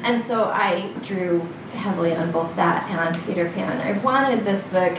[0.04, 1.48] And so i drew
[1.82, 3.82] heavily on both that and Peter Pan.
[3.82, 4.98] I wanted this book.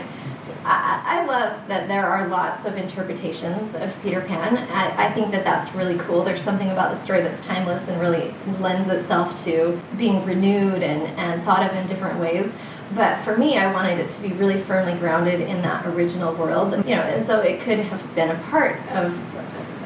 [0.65, 4.57] I, I love that there are lots of interpretations of Peter Pan.
[4.71, 6.23] I, I, think that that's really cool.
[6.23, 11.03] There's something about the story that's timeless and really lends itself to being renewed and,
[11.17, 12.53] and thought of in different ways.
[12.95, 16.73] But for me, I wanted it to be really firmly grounded in that original world,
[16.85, 19.17] you know, as though it could have been a part of,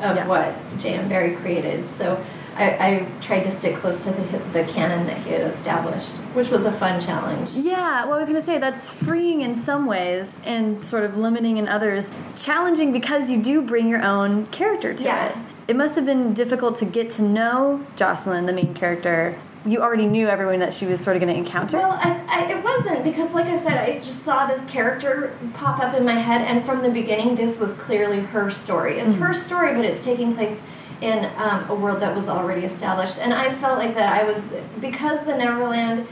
[0.03, 0.27] of yeah.
[0.27, 1.07] what J.M.
[1.07, 1.87] Barrie created.
[1.89, 2.23] So
[2.57, 6.49] I, I, tried to stick close to the, the canon that he had established, which
[6.49, 7.51] was a fun challenge.
[7.51, 11.17] Yeah, well, I was going to say that's freeing in some ways and sort of
[11.17, 12.11] limiting in others.
[12.35, 15.29] Challenging because you do bring your own character to yeah.
[15.29, 15.37] it.
[15.67, 19.37] It must have been difficult to get to know Jocelyn, the main character.
[19.65, 21.77] You already knew everyone that she was sort of going to encounter.
[21.77, 25.79] Well, I, I, it wasn't because, like I said, I just saw this character pop
[25.79, 28.97] up in my head, and from the beginning, this was clearly her story.
[28.97, 29.27] It's mm -hmm.
[29.27, 30.57] her story, but it's taking place
[31.01, 33.19] in um, a world that was already established.
[33.19, 34.41] And I felt like that I was,
[34.79, 36.07] because the Neverland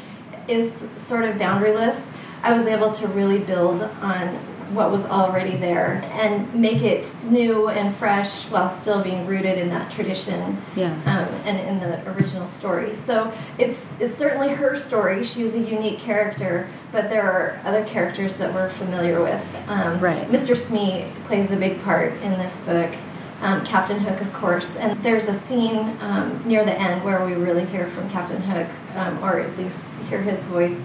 [0.47, 2.01] is sort of boundaryless,
[2.43, 4.39] I was able to really build on
[4.73, 9.69] what was already there and make it new and fresh while still being rooted in
[9.69, 10.91] that tradition yeah.
[11.05, 12.93] um, and in the original story.
[12.93, 15.23] So it's it's certainly her story.
[15.23, 19.43] She is a unique character, but there are other characters that we're familiar with.
[19.67, 20.27] Um, right.
[20.29, 20.57] Mr.
[20.57, 22.91] Smee plays a big part in this book
[23.45, 24.75] um, Captain Hook, of course.
[24.75, 28.67] And there's a scene um, near the end where we really hear from Captain Hook,
[28.95, 29.79] um, or at least
[30.09, 30.81] hear his voice.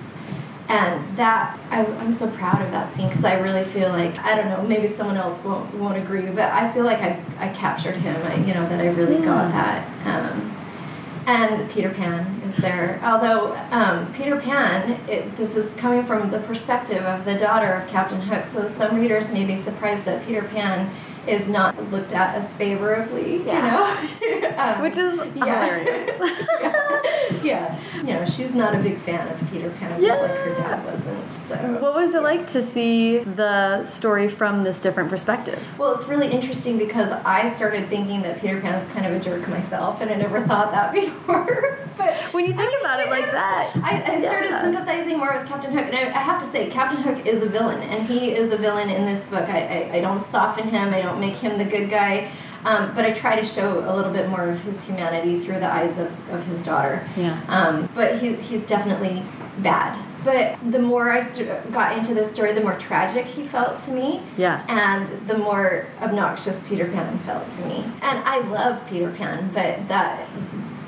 [0.69, 4.37] And that, I, am so proud of that scene because I really feel like, I
[4.37, 7.97] don't know, maybe someone else won't, won't agree, but I feel like I, I captured
[7.97, 9.25] him, I, you know, that I really yeah.
[9.25, 10.07] got that.
[10.07, 10.57] Um,
[11.27, 13.01] and Peter Pan is there.
[13.03, 17.89] Although um, Peter Pan, it, this is coming from the perspective of the daughter of
[17.89, 20.95] Captain Hook, so some readers may be surprised that Peter Pan
[21.31, 24.03] is not looked at as favorably, yeah.
[24.21, 24.49] you know?
[24.59, 25.45] um, Which is yeah.
[25.45, 26.11] hilarious.
[26.61, 27.41] yeah.
[27.43, 27.81] yeah.
[27.97, 30.15] You know, she's not a big fan of Peter Pan, yeah.
[30.15, 31.33] like her dad wasn't.
[31.33, 35.63] So What was it like to see the story from this different perspective?
[35.79, 39.47] Well, it's really interesting because I started thinking that Peter Pan's kind of a jerk
[39.49, 41.79] myself, and I never thought that before.
[41.97, 43.73] but when you think about it like that.
[43.77, 44.50] I, I started Yeah.
[44.63, 47.49] Sympathizing more with Captain Hook, and I, I have to say, Captain Hook is a
[47.49, 49.49] villain, and he is a villain in this book.
[49.49, 52.31] I, I, I don't soften him, I don't make him the good guy,
[52.65, 55.73] um, but I try to show a little bit more of his humanity through the
[55.73, 57.09] eyes of, of his daughter.
[57.17, 57.41] Yeah.
[57.49, 59.23] Um, but he, he's definitely
[59.59, 59.99] bad.
[60.23, 61.23] But the more I
[61.71, 64.23] got into this story, the more tragic he felt to me.
[64.37, 64.63] Yeah.
[64.69, 67.85] And the more obnoxious Peter Pan felt to me.
[68.03, 70.29] And I love Peter Pan, but that.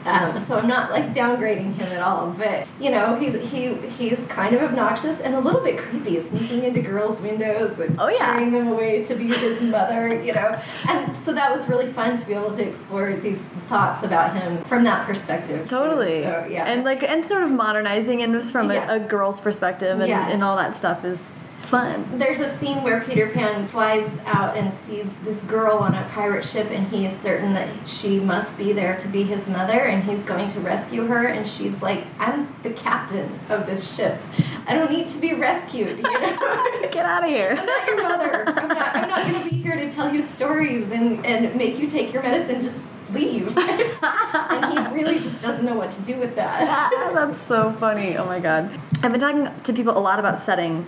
[0.04, 4.18] Um, so I'm not like downgrading him at all, but you know he's he he's
[4.26, 8.32] kind of obnoxious and a little bit creepy, sneaking into girls' windows and Oh, yeah.
[8.32, 10.60] carrying them away to be his mother, you know.
[10.88, 13.38] And so that was really fun to be able to explore these
[13.68, 15.68] thoughts about him from that perspective.
[15.68, 16.22] Totally.
[16.24, 16.64] So, yeah.
[16.64, 18.90] And like and sort of modernizing it from Yeah.
[18.90, 20.28] a, a girl's perspective and, Yeah.
[20.28, 21.24] and all that stuff is
[21.72, 22.18] fun.
[22.18, 26.44] There's a scene where Peter Pan flies out and sees this girl on a pirate
[26.44, 30.04] ship, and he is certain that she must be there to be his mother, and
[30.04, 31.28] he's going to rescue her.
[31.28, 34.20] And she's like, "I'm the captain of this ship.
[34.66, 35.96] I don't need to be rescued.
[35.96, 37.56] You know, Get out of here.
[37.58, 38.48] I'm not your mother.
[38.50, 38.94] I'm not.
[38.94, 42.12] I'm not going to be here to tell you stories and and make you take
[42.12, 42.61] your medicine.
[42.61, 42.80] Just
[43.14, 43.56] leave."
[44.02, 46.90] and he really just doesn't know what to do with that.
[47.14, 48.18] That's so funny.
[48.18, 48.70] Oh my god.
[49.02, 50.87] I've been talking to people a lot about setting,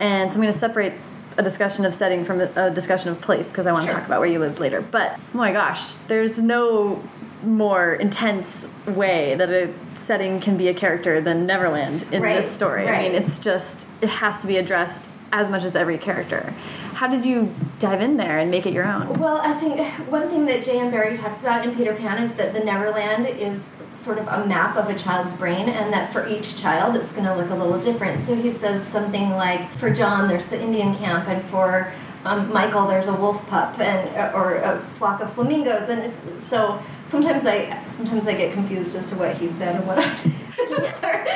[0.00, 0.92] and so I'm going to separate
[1.36, 3.98] a discussion of setting from a, discussion of place because I want to Sure.
[3.98, 4.80] talk about where you lived later.
[4.80, 7.02] But oh my gosh, there's no
[7.42, 12.50] more intense way that a setting can be a character than Neverland in Right, this
[12.50, 12.88] story.
[12.88, 16.54] I mean, it's just it has to be addressed as much as every character.
[16.94, 19.14] How did you dive in there and make it your own?
[19.18, 20.92] Well, I think one thing that J.M.
[20.92, 23.60] Barrie talks about in Peter Pan is that the Neverland is
[23.94, 27.24] sort of a map of a child's brain, and that for each child it's going
[27.24, 28.20] to look a little different.
[28.20, 31.92] So he says something like, for John, there's the Indian camp, and for
[32.24, 36.82] um, Michael, there's a wolf pup, and or a flock of flamingos, and it's, so
[37.04, 40.16] sometimes I sometimes I get confused as to what he said and what I.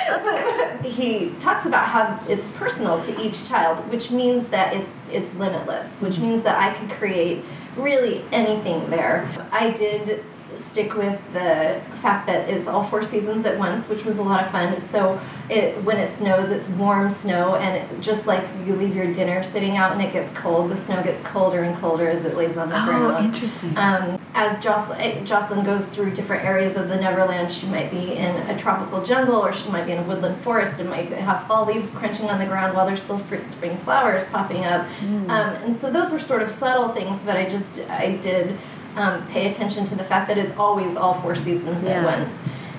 [0.08, 5.34] But he talks about how it's personal to each child, which means that it's it's
[5.34, 7.44] limitless, which means that I could create
[7.76, 9.28] really anything there.
[9.52, 14.18] I did stick with the fact that it's all four seasons at once, which was
[14.18, 14.82] a lot of fun.
[14.82, 19.12] So it when it snows, it's warm snow, and it, just like you leave your
[19.12, 22.36] dinner sitting out and it gets cold, the snow gets colder and colder as it
[22.36, 23.16] lays on the ground.
[23.18, 23.76] Oh, interesting.
[23.76, 28.14] Um, as Jocelyn, eh, Jocelyn goes through different areas of the Neverland, she might be
[28.14, 31.46] in a tropical jungle or she might be in a woodland forest and might have
[31.46, 34.86] fall leaves crunching on the ground while there's still spring flowers popping up.
[35.00, 35.28] Mm.
[35.28, 38.56] Um, and so those were sort of subtle things, but I just, I did
[38.98, 42.00] um, pay attention to the fact that it's always all four seasons Yeah.
[42.00, 42.34] at once.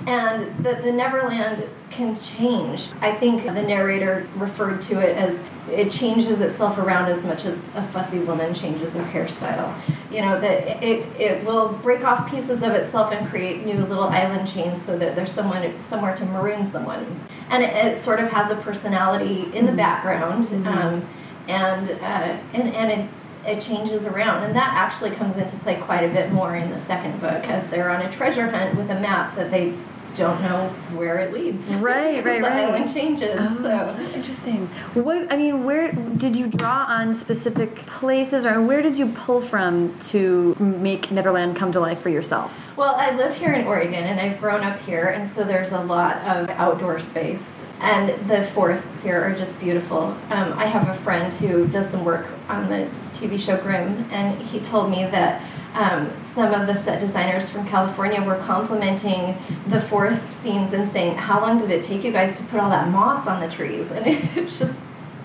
[0.07, 2.91] And the, the Neverland can change.
[3.01, 5.37] I think the narrator referred to it as
[5.71, 9.71] it changes itself around as much as a fussy woman changes her hairstyle.
[10.09, 14.05] You know, that it, it will break off pieces of itself and create new little
[14.05, 17.05] island chains so that there's someone somewhere to maroon someone.
[17.51, 20.45] And it, it sort of has a personality in the background.
[20.65, 21.07] Um,
[21.47, 23.09] and, uh, and, and it,
[23.49, 24.43] it changes around.
[24.43, 27.67] And that actually comes into play quite a bit more in the second book as
[27.69, 29.73] they're on a treasure hunt with a map that they
[30.15, 31.67] don't know where it leads.
[31.75, 32.69] Right, right, the right.
[32.69, 33.37] island changes.
[33.39, 33.63] Oh, so.
[33.63, 34.67] that's interesting.
[34.93, 39.41] What I mean, where did you draw on specific places, or where did you pull
[39.41, 42.57] from to make Neverland come to life for yourself?
[42.75, 45.81] Well, I live here in Oregon and I've grown up here, and so there's a
[45.81, 47.58] lot of outdoor space.
[47.81, 50.15] And the forests here are just beautiful.
[50.29, 54.39] Um, I have a friend who does some work on the TV show Grimm, and
[54.41, 55.41] he told me that
[55.73, 59.37] um, some of the set designers from California were complimenting
[59.67, 62.69] the forest scenes and saying, How long did it take you guys to put all
[62.69, 63.91] that moss on the trees?
[63.99, 64.77] And it's just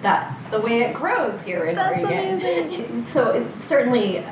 [0.02, 2.34] that's the way it grows here in That's Oregon.
[2.38, 3.04] amazing.
[3.06, 4.22] So it, certainly,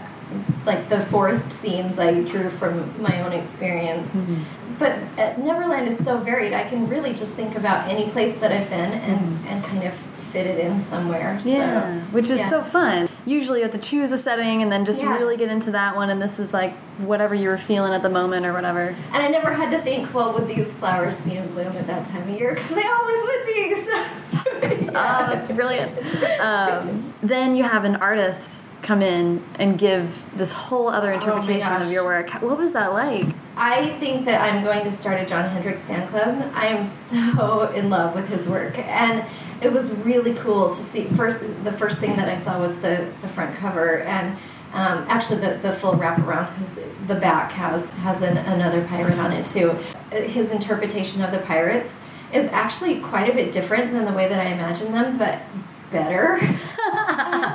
[0.67, 4.09] like the forest scenes I drew from my own experience.
[4.09, 4.43] Mm-hmm.
[4.79, 6.53] But uh, Neverland is so varied.
[6.53, 9.95] I can really just think about any place that I've been and, and kind of
[10.33, 11.39] fit it in somewhere.
[11.41, 11.49] So.
[11.51, 12.49] Yeah, which is yeah.
[12.49, 13.09] so fun.
[13.27, 15.17] Usually you have to choose a setting and then just Yeah.
[15.17, 18.11] really get into that one, and this was like whatever you were feeling at the
[18.11, 18.97] moment or whatever.
[19.13, 22.07] And I never had to think, well, would these flowers be in bloom at that
[22.07, 22.55] time of year?
[22.55, 23.85] Because they always would be.
[23.85, 24.05] So.
[24.95, 25.93] Oh, that's brilliant.
[26.41, 31.91] Um, then you have an artist come in and give this whole other interpretation of
[31.91, 32.31] your work.
[32.43, 33.27] What was that like?
[33.57, 36.51] I think that I'm going to start a John Hendrix fan club.
[36.55, 39.25] I am so in love with his work, and
[39.61, 41.05] it was really cool to see.
[41.05, 44.37] First, the first thing that I saw was the the front cover, and
[44.73, 46.73] um, actually the the full wraparound because
[47.07, 49.71] the back has has an, another pirate on it too.
[50.11, 51.93] His interpretation of the pirates
[52.33, 55.43] is actually quite a bit different than the way that I imagined them, but
[55.91, 56.37] better.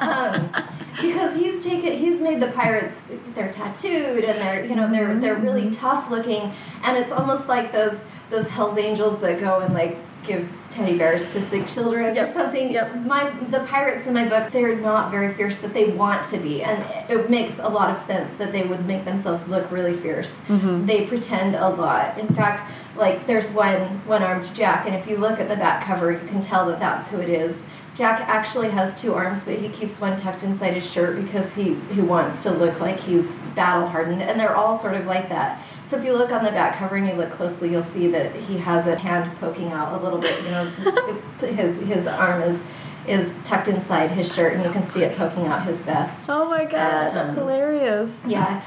[0.02, 3.02] um, because he's taken he's made the pirates
[3.36, 5.80] they're tattooed and they're you know they're they're really mm-hmm.
[5.80, 7.98] tough looking and it's almost like those
[8.30, 12.30] those Hell's Angels that go and like give teddy bears to sick children Yep.
[12.30, 12.72] or something.
[12.72, 12.96] Yep.
[13.06, 16.62] My the pirates in my book, they're not very fierce, but they want to be,
[16.62, 20.34] and it makes a lot of sense that they would make themselves look really fierce.
[20.48, 20.86] Mm-hmm.
[20.86, 22.18] They pretend a lot.
[22.20, 25.86] In fact, like there's one one armed Jack, and if you look at the back
[25.86, 27.62] cover, you can tell that that's who it is.
[27.98, 31.74] Jack actually has two arms, but he keeps one tucked inside his shirt because he
[31.96, 35.64] he wants to look like he's battle hardened, and they're all sort of like that.
[35.86, 38.36] So if you look on the back cover and you look closely, you'll see that
[38.36, 40.44] he has a hand poking out a little bit.
[40.44, 40.66] You know,
[41.40, 42.62] his his arm is
[43.08, 46.30] is tucked inside his shirt, and you can see it poking out his vest.
[46.30, 48.12] Oh my god, that's Um, hilarious.
[48.26, 48.62] Yeah.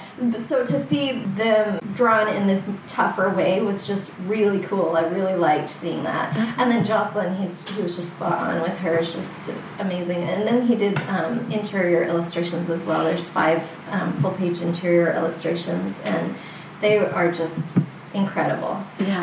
[0.47, 4.97] So to see them drawn in this tougher way was just really cool.
[4.97, 6.35] I really liked seeing that.
[6.59, 8.97] and then Jocelyn, he's he was just spot on with her.
[8.97, 9.41] It's just
[9.79, 10.23] amazing.
[10.23, 13.05] And then he did um, interior illustrations as well.
[13.05, 16.35] There's five um, full page interior illustrations, and
[16.81, 17.77] they are just
[18.15, 18.83] incredible.
[18.99, 19.21] Yeah.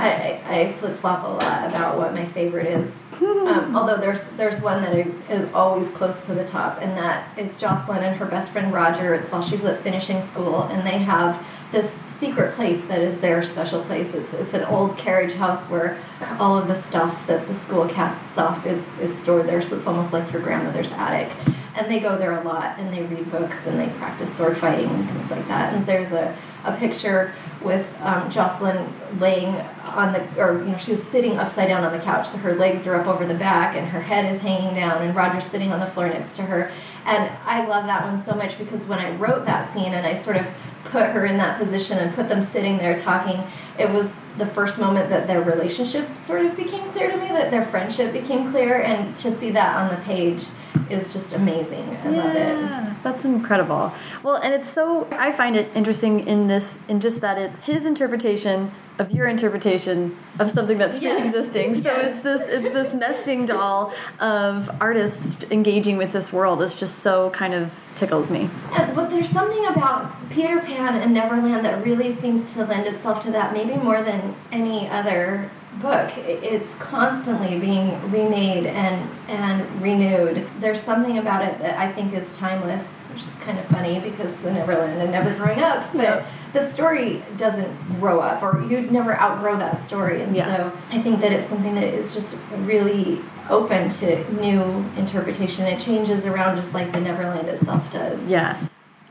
[0.47, 2.95] I, I, I flip flop a lot about what my favorite is.
[3.21, 7.58] Um, although there's there's one that is always close to the top, and that is
[7.58, 9.13] Jocelyn and her best friend Roger.
[9.13, 13.43] It's while she's at finishing school, and they have this secret place that is their
[13.43, 14.13] special place.
[14.13, 15.97] It's, it's an old carriage house where
[16.39, 19.62] all of the stuff that the school casts off is, is stored there.
[19.62, 21.32] So it's almost like your grandmother's attic.
[21.75, 24.89] And they go there a lot, and they read books, and they practice sword fighting
[24.89, 25.73] and things like that.
[25.73, 26.36] And there's a,
[26.67, 31.84] a picture with um, Jocelyn laying on the, or you know, she's sitting upside down
[31.84, 34.39] on the couch, so her legs are up over the back, and her head is
[34.41, 36.71] hanging down, and Roger's sitting on the floor next to her.
[37.06, 40.19] And I love that one so much because when I wrote that scene and I
[40.19, 40.45] sort of
[40.86, 43.41] put her in that position and put them sitting there talking,
[43.80, 47.52] it was the first moment that their relationship sort of became clear to me, that
[47.52, 50.45] their friendship became clear, and to see that on the page
[50.89, 51.84] is just amazing.
[52.04, 52.58] I love it.
[52.60, 53.91] Yeah, that's incredible.
[54.23, 57.86] Well, and it's so I find it interesting in this in just that it's his
[57.86, 61.19] interpretation of your interpretation of something that's Yes.
[61.19, 61.76] pre-existing.
[61.76, 62.15] So Yes.
[62.15, 66.62] it's this it's this nesting doll of artists engaging with this world.
[66.63, 68.50] It's just so kind of tickles me.
[68.71, 73.21] Yeah, but there's something about Peter Pan and Neverland that really seems to lend itself
[73.23, 75.50] to that, maybe more than any other
[75.82, 76.12] book.
[76.18, 80.48] It's constantly being remade and and renewed.
[80.60, 84.34] There's something about it that I think is timeless, which is kind of funny because
[84.38, 86.26] the Neverland and never growing up, but Yeah.
[86.54, 90.22] the story doesn't grow up, or you'd never outgrow that story.
[90.24, 90.48] And Yeah.
[90.56, 95.66] so I think that it's something that is just really open to new interpretation.
[95.66, 98.24] It changes around just like the Neverland itself does.
[98.26, 98.56] Yeah.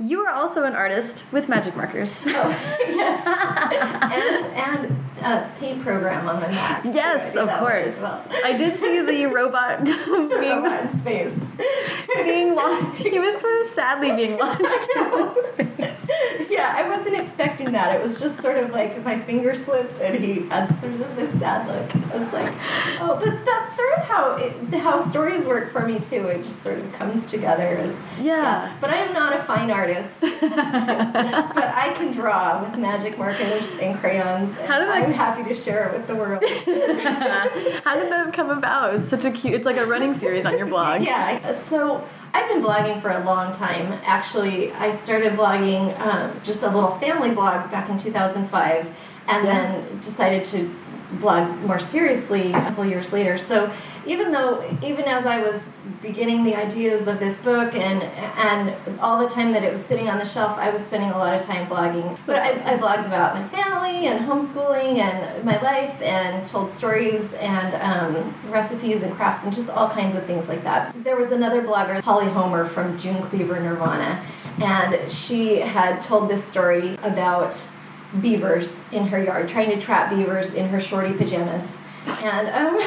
[0.00, 2.20] You are also an artist with magic markers.
[2.26, 2.48] Oh,
[2.80, 3.24] yes.
[3.72, 6.84] and and a paint program on my Mac.
[6.84, 8.00] Yes, of course.
[8.00, 8.22] well.
[8.44, 11.34] I did see the robot being Robot in space.
[12.14, 13.02] being launched.
[13.02, 14.62] He was sort of sadly being launched
[14.96, 15.95] into space.
[16.50, 17.94] yeah, I wasn't expecting that.
[17.94, 21.38] It was just sort of like my finger slipped and he had sort of this
[21.38, 22.12] sad look.
[22.14, 22.52] I was like,
[23.00, 26.26] oh, but that's sort of how it, how stories work for me too.
[26.28, 27.62] It just sort of comes together.
[27.66, 28.72] And, Yeah.
[28.80, 30.20] But I am not a fine artist.
[30.20, 34.56] but I can draw with magic markers and crayons.
[34.58, 36.42] And How did that- I'm happy to share it with the world.
[37.84, 38.94] How did that come about?
[38.94, 39.54] It's such a cute.
[39.54, 41.02] It's like a running series on your blog.
[41.02, 43.92] Yeah, so I've been blogging for a long time.
[44.04, 48.86] Actually, I started blogging um, just a little family blog back in 2005
[49.28, 49.52] and Yeah.
[49.52, 50.74] then decided to
[51.12, 53.38] blog more seriously a couple years later.
[53.38, 53.70] So
[54.06, 55.68] even though, even as I was
[56.00, 60.08] beginning the ideas of this book and and all the time that it was sitting
[60.08, 62.16] on the shelf, I was spending a lot of time blogging.
[62.26, 67.32] But I, I blogged about my family and homeschooling and my life and told stories
[67.34, 70.94] and um, recipes and crafts and just all kinds of things like that.
[71.02, 74.24] There was another blogger, Holly Homer from June Cleaver Nirvana,
[74.60, 77.54] and she had told this story about
[78.20, 81.76] beavers in her yard, trying to trap beavers in her shorty pajamas.
[82.22, 82.80] And um,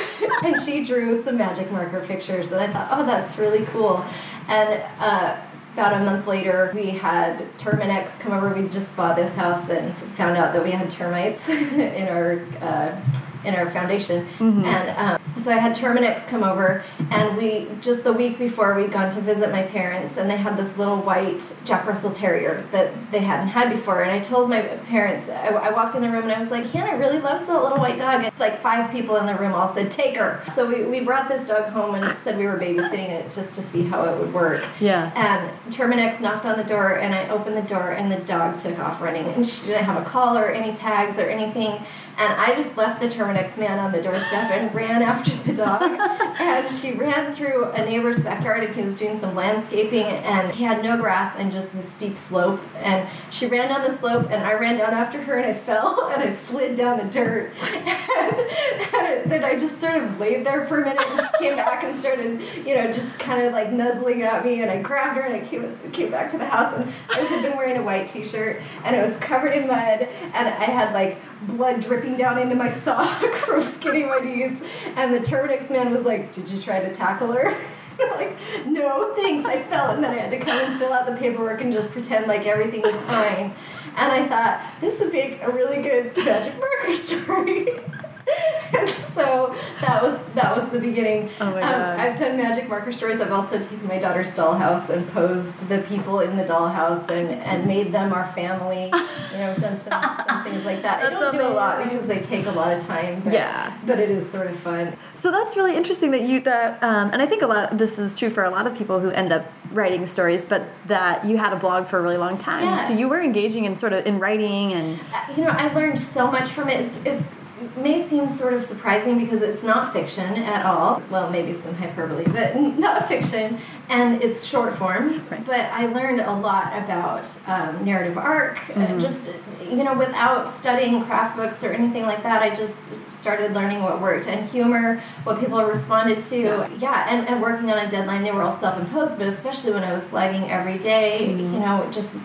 [0.46, 4.04] and she drew some magic marker pictures, and I thought, oh, that's really cool.
[4.48, 5.38] And uh,
[5.74, 8.54] about a month later, we had Terminix come over.
[8.54, 13.00] We just bought this house and found out that we had termites in our uh,
[13.46, 14.28] in our foundation.
[14.40, 18.92] And um, so I had Terminix come over, and we just the week before we'd
[18.92, 22.94] gone to visit my parents, and they had this little white Jack Russell Terrier that
[23.12, 24.04] they hadn't had before.
[24.04, 26.66] And I told my parents, I, I walked in the room and I was like,
[26.66, 28.24] Hannah really loves that little white dog.
[28.26, 30.44] It's like five people in the room all said, take her.
[30.56, 33.62] So we, we brought this dog home and said we were babysitting it just to
[33.62, 34.64] see how it would work.
[34.80, 35.12] Yeah.
[35.16, 38.80] And Terminix knocked on the door, and I opened the door, and the dog took
[38.80, 39.26] off running.
[39.26, 41.82] And she didn't have a collar, or any tags, or anything.
[42.20, 45.82] And I just left the Terminix man on the doorstep and ran after the dog.
[46.40, 50.66] and she ran through a neighbor's backyard and he was doing some landscaping and he
[50.66, 52.60] had no grass and just this steep slope.
[52.76, 56.10] And she ran down the slope and I ran down after her and I fell
[56.10, 57.54] and I slid down the dirt.
[57.62, 57.88] and,
[58.98, 61.86] and then I just sort of laid there for a minute and she came back
[61.86, 65.24] and started, you know, just kind of like nuzzling at me and I grabbed her
[65.24, 68.10] and I came, came back to the house and I had been wearing a white
[68.10, 70.02] t-shirt and it was covered in mud
[70.34, 71.18] and I had like
[71.48, 74.62] blood dripping down into my sock from skinning my knees.
[74.96, 77.56] And the Terminix man was like, Did you try to tackle her?
[78.12, 79.48] like, no, thanks.
[79.48, 81.92] I fell, and then I had to come and fill out the paperwork and just
[81.92, 83.54] pretend like everything was fine.
[83.96, 87.80] And I thought this would make a really good magic marker story.
[89.14, 91.30] so that was that was the beginning.
[91.42, 92.00] Oh my Um, God.
[92.00, 93.20] I've done magic marker stories.
[93.22, 97.66] I've also taken my daughter's dollhouse and posed the people in the dollhouse and, and
[97.66, 98.86] made them our family.
[99.32, 101.04] You know, done some, some things like that.
[101.06, 103.22] I don't do a lot because they take a lot of time.
[103.22, 103.76] But, Yeah.
[103.86, 104.96] but it is sort of fun.
[105.16, 107.78] So that's really interesting that you that, um, and I think a lot.
[107.78, 111.26] This is true for a lot of people who end up writing stories, but that
[111.26, 112.88] you had a blog for a really long time, Yeah.
[112.88, 116.00] so you were engaging in sort of in writing and Uh, You know, I learned
[116.00, 116.80] so much from it.
[116.82, 117.39] It's, it's it
[117.78, 121.02] may seem sort of surprising because it's not fiction at all.
[121.10, 125.26] Well, maybe some hyperbole, but not fiction, and it's short form.
[125.30, 125.46] Right.
[125.46, 128.58] But I learned a lot about um, narrative arc.
[128.70, 129.00] uh, Mm-hmm.
[129.00, 129.30] just
[129.70, 132.80] you know, without studying craft books or anything like that, I just
[133.12, 136.68] started learning what worked and humor, what people responded to.
[136.80, 138.24] Yeah, and, and working on a deadline.
[138.24, 141.54] They were all self-imposed, but especially when I was blogging every day, Mm-hmm.
[141.54, 142.18] you know, just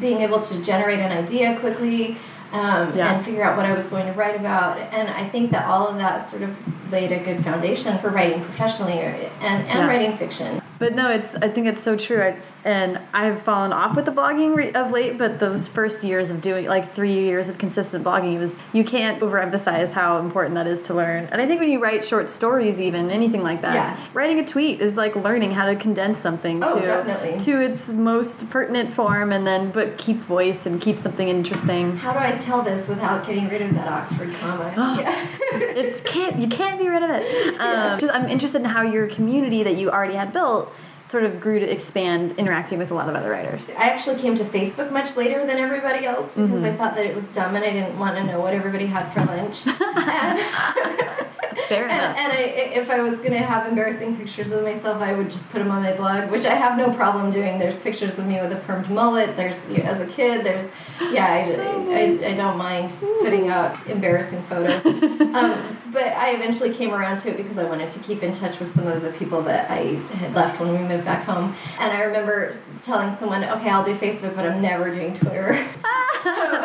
[0.00, 2.16] being able to generate an idea quickly
[2.52, 3.14] um, Yeah.
[3.14, 4.78] and figure out what I was going to write about.
[4.78, 6.54] And I think that all of that sort of
[6.92, 9.86] laid a good foundation for writing professionally and, and Yeah.
[9.86, 10.60] writing fiction.
[10.82, 11.34] But no, it's.
[11.36, 12.18] I think it's so true.
[12.20, 15.16] It's, and I've fallen off with the blogging re- of late.
[15.16, 19.20] But those first years of doing, like three years of consistent blogging, was you can't
[19.20, 21.28] overemphasize how important that is to learn.
[21.30, 23.96] And I think when you write short stories, even anything like that, Yeah.
[24.12, 27.38] writing a tweet is like learning how to condense something Oh, to definitely.
[27.40, 31.96] to its most pertinent form, and then but keep voice and keep something interesting.
[31.96, 34.74] How do I tell this without getting rid of that Oxford comma?
[34.76, 35.26] Oh, yeah.
[35.52, 37.22] it's can't you can't be rid of it.
[37.62, 40.71] Um, just I'm interested in how your community that you already had built
[41.12, 43.68] sort of grew to expand, interacting with a lot of other writers.
[43.76, 47.14] I actually came to Facebook much later than everybody else because I thought that it
[47.14, 49.66] was dumb and I didn't want to know what everybody had for lunch.
[49.66, 49.76] and,
[51.68, 52.16] Fair and, enough.
[52.16, 52.40] and I,
[52.80, 55.70] if I was going to have embarrassing pictures of myself, I would just put them
[55.70, 57.58] on my blog, which I have no problem doing.
[57.58, 59.36] There's pictures of me with a permed mullet.
[59.36, 60.46] There's you as a kid.
[60.46, 60.70] There's
[61.10, 62.90] yeah, I, I, I don't mind
[63.20, 64.82] putting out embarrassing photos.
[65.34, 68.58] um, but I eventually came around to it because I wanted to keep in touch
[68.58, 71.54] with some of the people that I had left when we moved back home.
[71.78, 75.54] And I remember telling someone, "Okay, I'll do Facebook, but I'm never doing Twitter."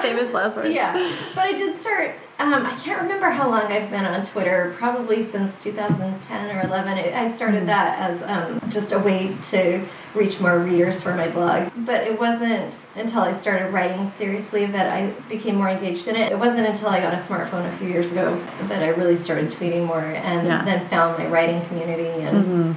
[0.01, 0.73] Famous last words.
[0.73, 0.93] yeah,
[1.35, 2.15] but I did start.
[2.39, 4.73] Um, I can't remember how long I've been on Twitter.
[4.77, 6.97] Probably since 2010 or 11.
[6.99, 9.83] It, I started that as um, just a way to
[10.13, 11.71] reach more readers for my blog.
[11.77, 16.31] But it wasn't until I started writing seriously that I became more engaged in it.
[16.31, 19.49] It wasn't until I got a smartphone a few years ago that I really started
[19.49, 20.63] tweeting more, and Yeah.
[20.63, 22.21] then found my writing community.
[22.23, 22.75] And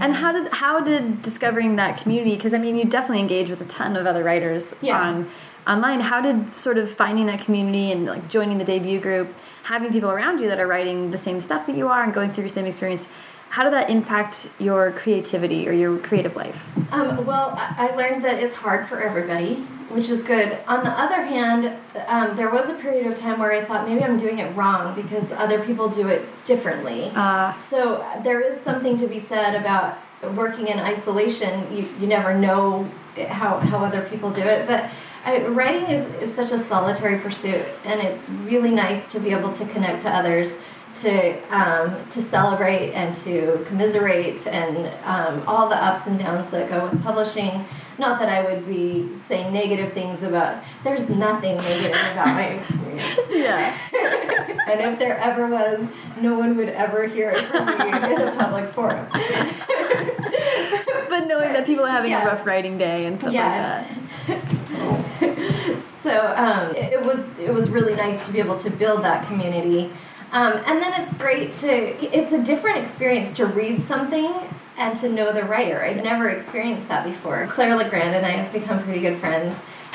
[0.00, 2.34] And how did how did discovering that community?
[2.34, 5.00] Because I mean, you definitely engage with a ton of other writers Yeah.
[5.00, 5.28] on
[5.68, 6.00] online.
[6.00, 9.32] How did sort of finding that community and like joining the debut group,
[9.64, 12.32] having people around you that are writing the same stuff that you are and going
[12.32, 13.06] through your same experience,
[13.50, 16.66] how did that impact your creativity or your creative life?
[16.92, 19.54] Um, well, I I learned that it's hard for everybody,
[19.88, 20.58] which is good.
[20.66, 21.72] On the other hand,
[22.06, 24.94] um, there was a period of time where I thought maybe I'm doing it wrong
[24.94, 27.10] because other people do it differently.
[27.14, 29.98] Uh, So there is something to be said about
[30.34, 31.52] working in isolation.
[31.74, 34.66] You, you never know how, how other people do it.
[34.66, 34.90] But
[35.24, 39.52] I, writing is, is such a solitary pursuit, and it's really nice to be able
[39.52, 40.56] to connect to others,
[40.96, 46.68] to, um, to celebrate and to commiserate, and um, all the ups and downs that
[46.68, 47.66] go with publishing.
[47.98, 53.18] Not that I would be saying negative things about, there's nothing negative about my experience.
[53.30, 53.76] yeah.
[54.68, 55.88] And if there ever was,
[56.20, 59.06] no one would ever hear it from me in a public forum.
[61.28, 62.22] knowing that people are having Yeah.
[62.22, 63.84] a rough writing day and stuff Yeah.
[64.26, 65.88] like that.
[66.02, 69.26] so um, it, it was it was really nice to be able to build that
[69.28, 69.92] community.
[70.32, 74.32] Um, and then it's great to it's a different experience to read something
[74.76, 75.82] and to know the writer.
[75.82, 77.46] I've never experienced that before.
[77.50, 79.54] Claire Legrand and I have become pretty good friends.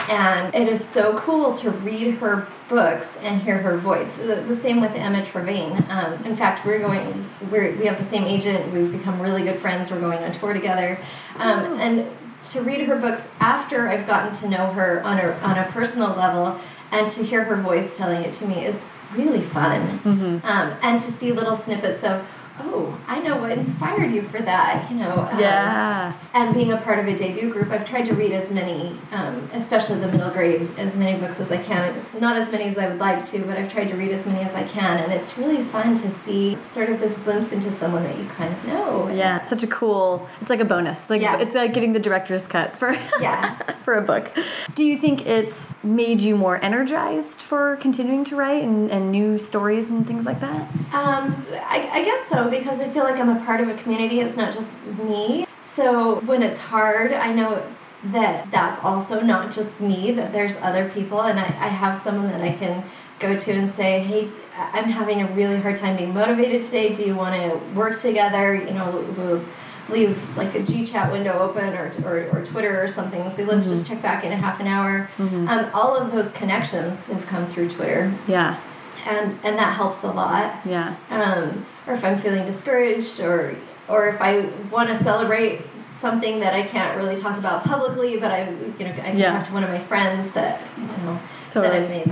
[0.09, 4.13] And it is so cool to read her books and hear her voice.
[4.15, 5.87] The, the same with Emma Trevayne.
[5.89, 8.71] Um, in fact, we're going, we're, we have the same agent.
[8.73, 9.91] We've become really good friends.
[9.91, 10.99] We're going on tour together.
[11.37, 12.09] Um, And
[12.51, 16.09] to read her books after I've gotten to know her on a, on a personal
[16.09, 16.59] level
[16.91, 18.83] and to hear her voice telling it to me is
[19.15, 19.99] really fun.
[19.99, 20.45] Mm-hmm.
[20.45, 22.27] Um, and to see little snippets of,
[22.59, 25.27] oh, I know what inspired you for that, you know.
[25.31, 26.13] um, Yeah.
[26.33, 29.49] and being a part of a debut group, I've tried to read as many, um,
[29.53, 31.93] especially the middle grade, as many books as I can.
[32.19, 34.41] Not as many as I would like to, but I've tried to read as many
[34.41, 34.97] as I can.
[34.99, 38.53] And it's really fun to see sort of this glimpse into someone that you kind
[38.53, 39.09] of know.
[39.13, 40.27] Yeah, it's such a cool.
[40.41, 40.99] It's like a bonus.
[41.09, 41.39] Like Yeah.
[41.39, 43.55] it's like getting the director's cut for Yeah.
[43.83, 44.31] for a book.
[44.75, 49.37] Do you think it's made you more energized for continuing to write and, and new
[49.37, 50.61] stories and things like that?
[50.93, 53.75] Um, I, I guess so Um, because I feel like I'm a part of a
[53.75, 54.19] community.
[54.19, 55.45] It's not just me.
[55.75, 57.65] So when it's hard, I know
[58.05, 60.11] that that's also not just me.
[60.11, 62.83] That there's other people, and I, I have someone that I can
[63.19, 66.93] go to and say, "Hey, I'm having a really hard time being motivated today.
[66.93, 68.53] Do you want to work together?
[68.53, 69.43] You know, we'll
[69.89, 73.21] leave like a G chat window open or, or, or Twitter or something.
[73.31, 73.71] Say, let's mm-hmm.
[73.71, 75.09] just check back in a half an hour.
[75.17, 75.47] Mm-hmm.
[75.47, 78.59] Um, all of those connections have come through Twitter, Yeah,
[79.05, 80.65] and and that helps a lot.
[80.65, 83.55] Yeah, um, or if I'm feeling discouraged, or
[83.87, 85.61] or if I want to celebrate
[85.93, 89.37] something that I can't really talk about publicly, but I you know I can Yeah.
[89.37, 91.19] talk to one of my friends that you know
[91.53, 92.07] that I've made,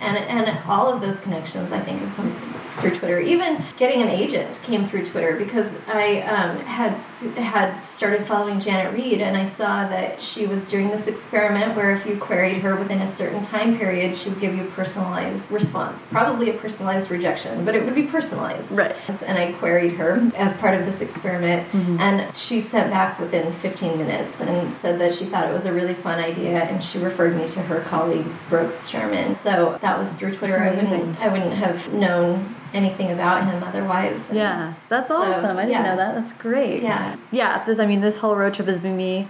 [0.00, 2.30] and and all of those connections I think have come
[2.76, 3.20] through Twitter.
[3.20, 6.92] Even getting an agent came through Twitter because I um, had
[7.36, 11.90] had started following Janet Reid, and I saw that she was doing this experiment where
[11.92, 15.50] if you queried her within a certain time period, she would give you a personalized
[15.50, 18.70] response, probably a personalized rejection, but it would be personalized.
[18.72, 18.94] Right.
[19.26, 21.98] And I queried her as part of this experiment, Mm-hmm.
[22.00, 25.72] and she sent back within 15 minutes and said that she thought it was a
[25.72, 29.34] really fun idea, and she referred me to her colleague Brooks Sherman.
[29.34, 30.58] So that was through Twitter.
[30.58, 31.18] I wouldn't.
[31.20, 34.20] I wouldn't have known anything about him otherwise.
[34.28, 34.74] And yeah.
[34.88, 35.56] That's awesome.
[35.56, 35.82] I didn't yeah.
[35.82, 36.14] know that.
[36.14, 36.82] That's great.
[36.82, 37.16] Yeah.
[37.32, 37.64] yeah.
[37.64, 39.28] This, I mean, this whole road trip has been me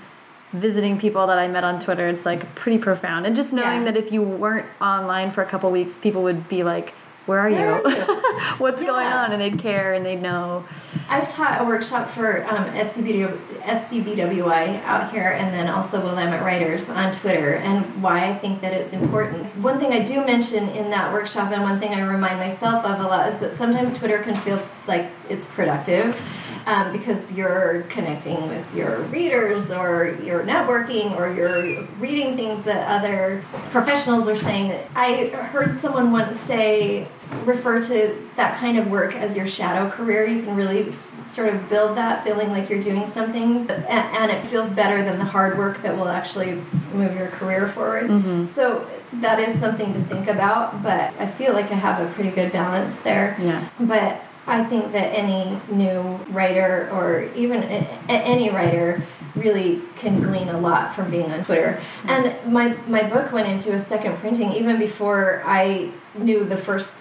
[0.53, 2.09] visiting people that I met on Twitter.
[2.09, 3.93] It's like pretty profound, and just knowing Yeah.
[3.93, 6.95] that if you weren't online for a couple weeks, people would be like,
[7.27, 7.85] "Where are Where you?
[7.85, 8.21] are you?"
[8.59, 10.65] What's going on?" And they'd care and they'd know.
[11.09, 16.89] I've taught a workshop for um, SCBW, SCBWI out here, and then also Willamette Writers
[16.89, 19.45] on Twitter, and why I think that it's important.
[19.59, 22.99] One thing I do mention in that workshop, and one thing I remind myself of
[23.01, 26.21] a lot, is that sometimes Twitter can feel like it's productive.
[26.69, 32.89] Um, because you're connecting with your readers or you're networking or you're reading things that
[32.91, 34.77] other professionals are saying.
[34.97, 37.07] I heard someone once say,
[37.47, 40.27] refer to that kind of work as your shadow career.
[40.27, 40.95] You can really
[41.29, 45.25] sort of build that feeling like you're doing something and it feels better than the
[45.25, 48.05] hard work that will actually move your career forward.
[48.05, 48.45] Mm-hmm.
[48.45, 52.31] So that is something to think about, but I feel like I have a pretty
[52.31, 53.37] good balance there.
[53.41, 53.69] Yeah.
[53.81, 60.59] But I think that any new writer or even any writer really can glean a
[60.59, 61.81] lot from being on Twitter.
[62.03, 62.09] Mm-hmm.
[62.09, 66.95] And my my book went into a second printing even before I knew the first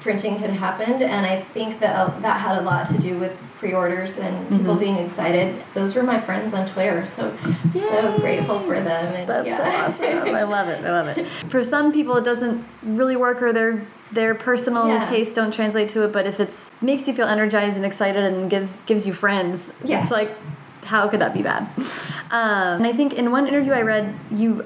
[0.00, 3.38] printing had happened and I think that uh, that had a lot to do with
[3.58, 5.62] pre-orders and people being excited.
[5.74, 7.04] Those were my friends on Twitter.
[7.06, 7.36] So
[7.74, 9.86] so grateful for them and That's yeah.
[9.88, 10.34] awesome.
[10.34, 10.82] I love it.
[10.84, 11.26] I love it.
[11.48, 15.04] For some people, it doesn't really work, or their their personal Yeah.
[15.04, 16.12] tastes don't translate to it.
[16.12, 20.02] But if it's makes you feel energized and excited and gives gives you friends, Yeah.
[20.02, 20.30] it's like.
[20.84, 21.68] How could that be bad?
[22.32, 24.64] Um, and I think in one interview I read, you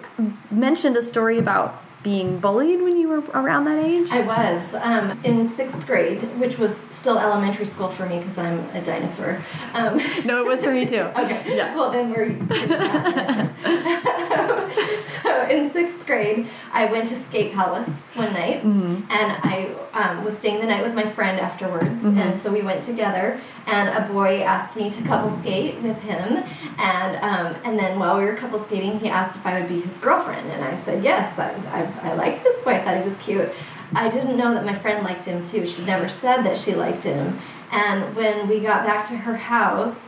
[0.51, 4.11] mentioned a story about being bullied when you were around that age.
[4.12, 8.61] I was um, in sixth grade, which was still elementary school for me because I'm
[8.76, 9.42] a dinosaur.
[9.72, 11.09] Um, no, it was for me too.
[11.24, 11.57] Okay.
[11.57, 11.74] Yeah.
[11.74, 12.36] Well, then we're.
[15.22, 18.94] so in sixth grade, I went to Skate Palace one night, Mm-hmm.
[19.11, 22.84] and I um, was staying the night with my friend afterwards, and so we went
[22.84, 23.40] together.
[23.66, 26.44] And a boy asked me to couple skate with him,
[26.78, 29.80] and um, and then while we were couple skating, he asked if I would be
[29.80, 31.38] his girlfriend, and I said yes.
[31.38, 32.72] I I, I like this boy.
[32.72, 33.51] I thought he was cute.
[33.95, 35.66] I didn't know that my friend liked him too.
[35.66, 37.38] She never said that she liked him.
[37.70, 40.05] And when we got back to her house,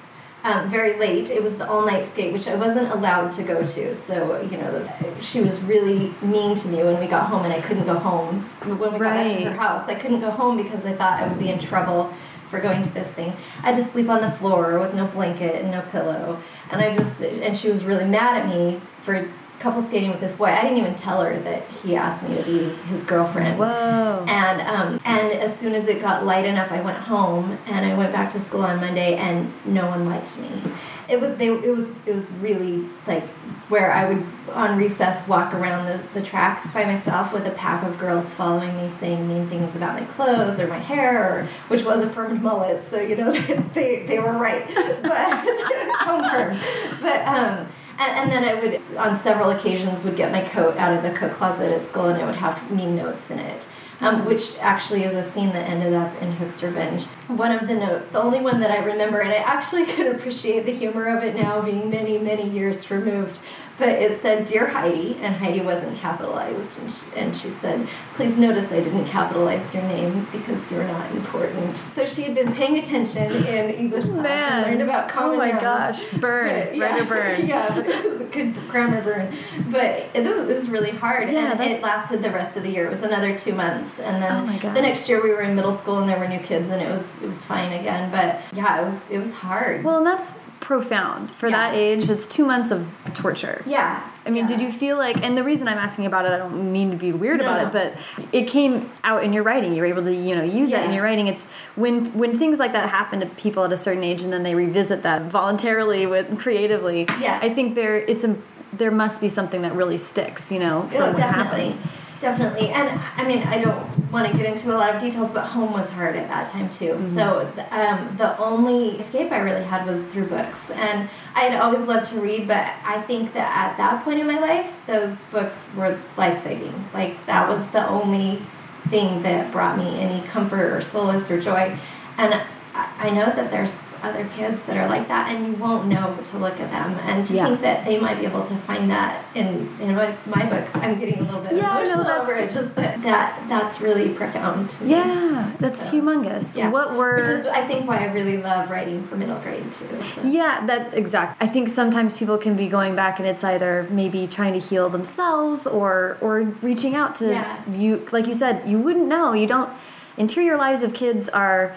[0.47, 1.29] um, very late.
[1.29, 3.95] It was the all night skate, which I wasn't allowed to go to.
[3.97, 7.53] So, you know, the, she was really mean to me when we got home and
[7.53, 8.49] I couldn't go home.
[8.61, 11.27] When we got back to her house, I couldn't go home because I thought I
[11.27, 12.15] would be in trouble
[12.49, 13.33] for going to this thing.
[13.63, 16.41] I had to sleep on the floor with no blanket and no pillow.
[16.71, 19.29] And I just, and she was really mad at me for
[19.59, 20.47] couple skating with this boy.
[20.47, 23.59] I didn't even tell her that he asked me to be his girlfriend.
[23.59, 24.25] Whoa.
[24.29, 27.97] And um, and as soon as it got light enough, I went home and I
[27.97, 30.63] went back to school on Monday, and no one liked me.
[31.09, 33.25] It was they, it was it was really like
[33.69, 37.83] where I would on recess walk around the, the track by myself with a pack
[37.85, 41.85] of girls following me, saying mean things about my clothes or my hair, or, which
[41.85, 42.83] was a permanent mullet.
[42.83, 43.33] So you know
[43.75, 44.67] they they were right,
[45.03, 45.29] but
[45.99, 46.59] home perm.
[47.01, 50.93] But um, And, and then I would, on several occasions, would get my coat out
[50.93, 53.67] of the coat closet at school, and it would have mean notes in it.
[53.99, 57.07] Um, which actually is a scene that ended up in Hook's Revenge.
[57.29, 60.67] One of the notes, the only one that I remember, and I actually could appreciate
[60.67, 63.39] the humor of it now, being many, many years removed,
[63.79, 66.79] but it said, Dear Heidi, and Heidi wasn't capitalized.
[66.81, 71.11] And she, and she said, Please notice I didn't capitalize your name because you're not
[71.13, 71.77] important.
[71.77, 74.53] So she had been paying attention in English class Man.
[74.53, 75.63] and learned about oh common Oh my nouns.
[76.03, 76.05] gosh.
[76.21, 76.79] Burn.
[76.79, 77.47] But, Writer burn.
[77.47, 79.37] yeah, it was a good grammar burn.
[79.71, 81.31] But it, was- it was really hard.
[81.31, 82.87] Yeah, and that's- it lasted the rest of the year.
[82.87, 83.99] It was another two months.
[84.01, 86.41] And then Oh the next year we were in middle school and there were new
[86.41, 88.11] kids and it was it was fine again.
[88.11, 89.85] But yeah, it was it was hard.
[89.85, 91.57] Well, and that's profound for Yeah.
[91.71, 92.09] that age.
[92.11, 93.63] It's two months of torture.
[93.67, 94.01] yeah.
[94.25, 94.57] I mean, yeah.
[94.57, 96.97] did you feel like, and the reason I'm asking about it, I don't mean to
[96.97, 99.73] be weird No, about it, but it came out in your writing.
[99.73, 101.29] You were able to, you know, use that in your writing.
[101.29, 101.47] It's
[101.77, 104.57] when when things like that happen to people at a certain age, and then they
[104.57, 107.07] revisit that voluntarily with creatively.
[107.21, 107.39] Yeah.
[107.41, 108.35] I think there it's a
[108.73, 111.71] there must be something that really sticks, you know, from Oh, what definitely.
[111.71, 111.89] happened.
[112.21, 112.71] Definitely.
[112.71, 115.73] And I mean, I don't want to get into a lot of details, but home
[115.73, 116.95] was hard at that time too.
[116.95, 117.15] Mm-hmm.
[117.15, 120.71] So um, the only escape I really had was through books.
[120.71, 124.27] And I had always loved to read, but I think that at that point in
[124.27, 126.89] my life, those books were life saving.
[126.95, 128.43] Like, that was the only
[128.89, 131.77] thing that brought me any comfort or solace or joy.
[132.17, 132.41] And
[132.75, 133.77] I know that there's
[134.09, 136.99] other kids that are like that, and you won't know to look at them.
[137.07, 137.47] And to Yeah.
[137.47, 140.99] think that they might be able to find that in, in my, my books, I'm
[140.99, 142.51] getting a little bit Yeah, emotional that's- over it.
[142.51, 144.75] Just that, that that's really profound.
[144.85, 146.57] Yeah, that's So, humongous.
[146.57, 146.71] yeah.
[146.71, 149.89] What were Which is, I think, why I really love writing for middle grade too.
[150.01, 150.23] so.
[150.25, 151.43] Yeah, that exact.
[151.43, 154.89] I think sometimes people can be going back and it's either maybe trying to heal
[154.89, 157.57] themselves or or reaching out to Yeah.
[157.73, 158.07] you.
[158.13, 159.33] Like you said, you wouldn't know.
[159.33, 159.71] You don't.
[160.17, 161.75] Interior lives of kids are.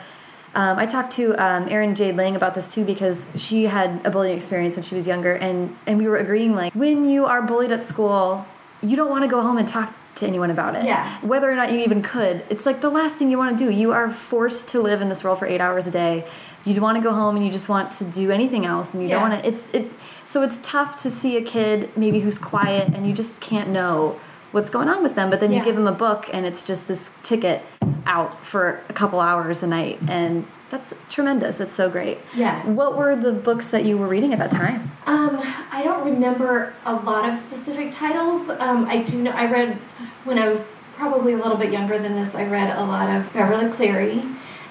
[0.56, 4.10] Um, I talked to um, Erin Jade Lange about this too because she had a
[4.10, 7.42] bullying experience when she was younger, and and we were agreeing like when you are
[7.42, 8.46] bullied at school,
[8.82, 10.84] you don't want to go home and talk to anyone about it.
[10.86, 11.20] Yeah.
[11.22, 13.72] Whether or not you even could, it's like the last thing you want to do.
[13.72, 16.28] You are forced to live in this world for eight hours a day.
[16.66, 19.10] You'd want to go home and you just want to do anything else, and you
[19.10, 19.48] don't want to.
[19.48, 19.94] It's it's
[20.26, 24.20] so it's tough to see a kid maybe who's quiet and you just can't know
[24.52, 25.30] what's going on with them.
[25.30, 25.66] But then you Yeah.
[25.66, 27.62] give them a book and it's just this ticket
[28.06, 31.60] out for a couple hours a night, and that's tremendous.
[31.60, 32.18] It's so great.
[32.36, 32.62] Yeah.
[32.66, 34.92] What were the books that you were reading at that time?
[35.06, 35.40] Um,
[35.72, 38.50] I don't remember a lot of specific titles.
[38.60, 39.78] Um, I do know I read
[40.26, 42.36] when I was probably a little bit younger than this.
[42.36, 44.24] I read a lot of Beverly Cleary,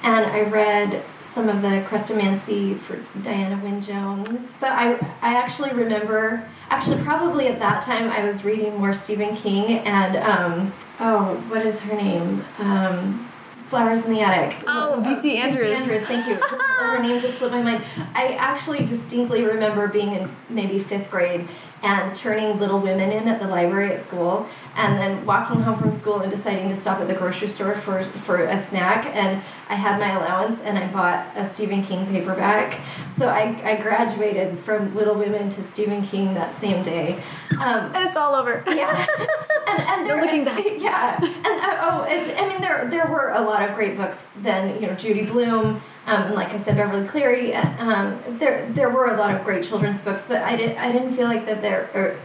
[0.02, 1.02] and I read
[1.38, 4.54] some of the Chrestomanci for Diana Wynne Jones.
[4.58, 9.36] But I I actually remember actually probably at that time I was reading more Stephen
[9.36, 13.30] King and um, oh what is her name um,
[13.68, 14.56] Flowers in the Attic.
[14.66, 15.36] Oh, V.C.
[15.36, 15.70] Andrews.
[15.72, 16.36] Andrews, thank you.
[16.36, 17.84] Just- her name just slipped my mind.
[18.14, 21.46] I actually distinctly remember being in maybe fifth grade
[21.82, 25.92] and turning Little Women in at the library at school, and then walking home from
[25.96, 29.06] school and deciding to stop at the grocery store for for a snack.
[29.14, 32.80] And I had my allowance, and I bought a Stephen King paperback.
[33.16, 37.20] So I, I graduated from Little Women to Stephen King that same day.
[37.60, 38.62] Um, And it's all over.
[38.68, 39.06] yeah,
[39.68, 40.64] and, and there, looking back.
[40.78, 44.24] Yeah, and uh, oh, and, I mean there there were a lot of great books
[44.42, 44.80] then.
[44.80, 47.54] You know, Judy Blume, um, and like I said, Beverly Cleary.
[47.54, 50.90] uh, Um, there there were a lot of great children's books, but I didn't I
[50.90, 51.90] didn't feel like that there.
[51.94, 52.16] Or,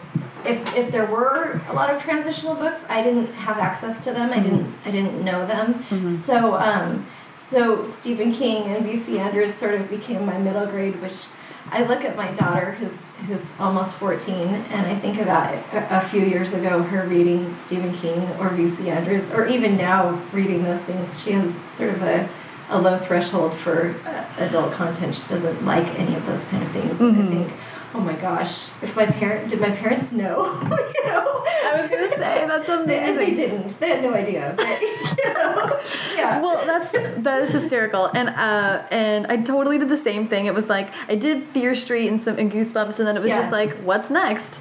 [0.45, 4.31] if, if there were a lot of transitional books, I didn't have access to them.
[4.31, 5.85] I didn't I didn't know them.
[6.25, 7.05] So um,
[7.49, 9.19] so Stephen King and V.C.
[9.19, 11.27] Andrews sort of became my middle grade, which
[11.71, 16.01] I look at my daughter who's who's almost 14, and I think about a, a
[16.01, 18.89] few years ago her reading Stephen King or V.C.
[18.89, 21.23] Andrews, or even now reading those things.
[21.23, 22.27] She has sort of a
[22.73, 25.15] a low threshold for uh, adult content.
[25.15, 26.99] She doesn't like any of those kind of things.
[27.01, 27.53] And I think,
[27.93, 30.45] oh my gosh, if my parent did my parents know?
[30.63, 33.79] you know, I was gonna say that's they, and they didn't.
[33.79, 34.53] They had no idea.
[34.57, 35.79] But, you know,
[36.15, 36.41] yeah.
[36.41, 40.45] Well, that's that is hysterical, and uh, and I totally did the same thing.
[40.47, 43.29] It was like I did Fear Street and some and Goosebumps, and then it was
[43.29, 43.39] Yeah.
[43.41, 44.59] just like, what's next?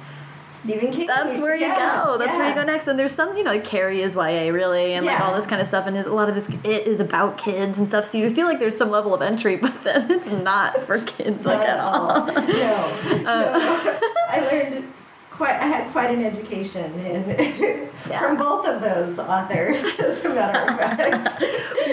[0.63, 1.07] Stephen King.
[1.07, 2.17] That's where you Yeah, go.
[2.17, 2.87] That's where you go next.
[2.87, 5.61] And there's some, you know, like Carrie is YA really, and like all this kind
[5.61, 5.85] of stuff.
[5.87, 8.05] And his, a lot of his it is about kids and stuff.
[8.05, 11.45] So you feel like there's some level of entry, but then it's not for kids
[11.45, 12.25] like at all.
[12.27, 12.43] No, no.
[14.29, 14.91] I learned
[15.31, 15.55] quite.
[15.55, 18.19] I had quite an education in Yeah.
[18.19, 19.83] from both of those authors.
[19.99, 21.41] As a matter of fact.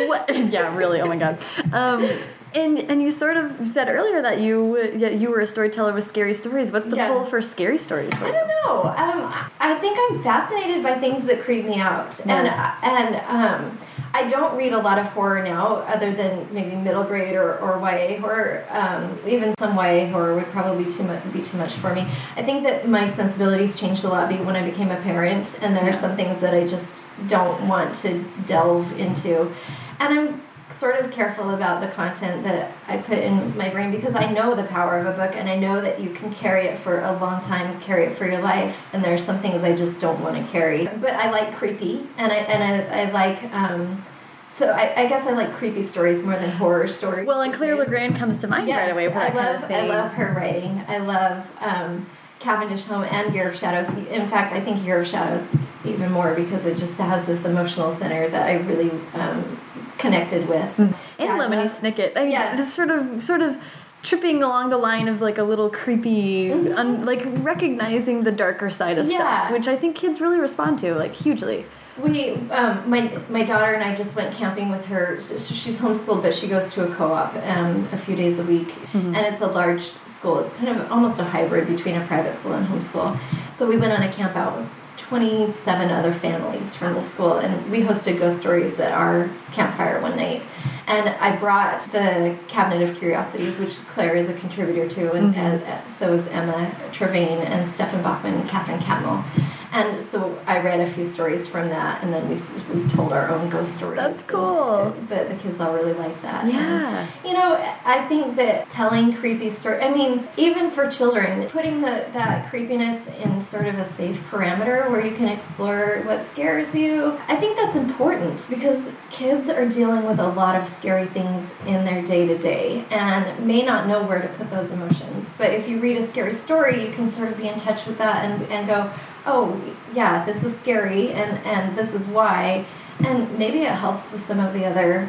[0.08, 0.50] what?
[0.52, 1.00] Yeah, really.
[1.00, 1.38] Oh my god.
[1.72, 2.08] Um,
[2.54, 6.06] and and you sort of said earlier that you yeah, you were a storyteller with
[6.06, 6.72] scary stories.
[6.72, 7.08] What's the Yeah.
[7.08, 8.12] pull for scary stories?
[8.14, 8.82] for I don't know.
[8.96, 13.78] Um, I think I'm fascinated by things that creep me out, and and um,
[14.12, 17.78] I don't read a lot of horror now, other than maybe middle grade or, or
[17.78, 18.64] YA horror.
[18.70, 22.02] Um, even some YA horror would probably be too much be too much for me.
[22.36, 25.88] I think that my sensibilities changed a lot when I became a parent, and there
[25.88, 29.52] are some things that I just don't want to delve into,
[30.00, 30.42] and I'm
[30.72, 34.54] sort of careful about the content that I put in my brain because I know
[34.54, 37.12] the power of a book and I know that you can carry it for a
[37.18, 38.88] long time, carry it for your life.
[38.92, 40.86] And there's some things I just don't want to carry.
[40.86, 44.04] But I like creepy and I and I, I like um,
[44.48, 47.26] so I, I, guess I like creepy stories more than horror stories.
[47.26, 49.10] Well, and Claire LeGrand comes to mind yes, right away.
[49.10, 50.84] I love I love her writing.
[50.88, 52.06] I love um,
[52.40, 53.94] Cavendish Home and Year of Shadows.
[54.08, 55.50] In fact, I think Year of Shadows
[55.84, 59.58] even more because it just has this emotional center that I really um,
[59.98, 60.76] connected with.
[60.76, 60.94] Mm.
[61.18, 62.16] And yeah, Lemony Snicket.
[62.16, 62.56] I mean, yes.
[62.56, 63.58] this sort of sort of
[64.02, 66.76] tripping along the line of like a little creepy, mm-hmm.
[66.76, 69.16] un, like recognizing the darker side of yeah.
[69.16, 71.66] stuff, which I think kids really respond to like hugely.
[71.98, 75.20] We, um, my my daughter and I just went camping with her.
[75.20, 79.14] She's homeschooled, but she goes to a co-op um, a few days a week, mm-hmm.
[79.14, 80.38] and it's a large school.
[80.38, 83.18] It's kind of almost a hybrid between a private school and homeschool.
[83.56, 84.79] So we went on a camp out with
[85.10, 90.16] 27 other families from the school, and we hosted ghost stories at our campfire one
[90.16, 90.40] night.
[90.86, 95.64] And I brought the Cabinet of Curiosities, which Claire is a contributor to, and, mm-hmm.
[95.64, 99.24] and so is Emma Trevayne and Stefan Bachmann and Katherine Catmull.
[99.72, 102.34] And so I read a few stories from that, and then we
[102.74, 103.96] we told our own ghost stories.
[103.96, 104.92] That's cool.
[104.92, 106.46] And, but the kids all really like that.
[106.46, 107.00] Yeah.
[107.00, 107.54] And, you know,
[107.84, 109.80] I think that telling creepy stories.
[109.82, 114.90] I mean, even for children, putting the that creepiness in sort of a safe parameter
[114.90, 117.18] where you can explore what scares you.
[117.28, 121.84] I think that's important because kids are dealing with a lot of scary things in
[121.84, 125.34] their day to day and may not know where to put those emotions.
[125.38, 127.98] But if you read a scary story, you can sort of be in touch with
[127.98, 128.90] that and and go
[129.26, 129.60] oh
[129.94, 132.64] yeah this is scary and and this is why.
[133.00, 135.08] And maybe it helps with some of the other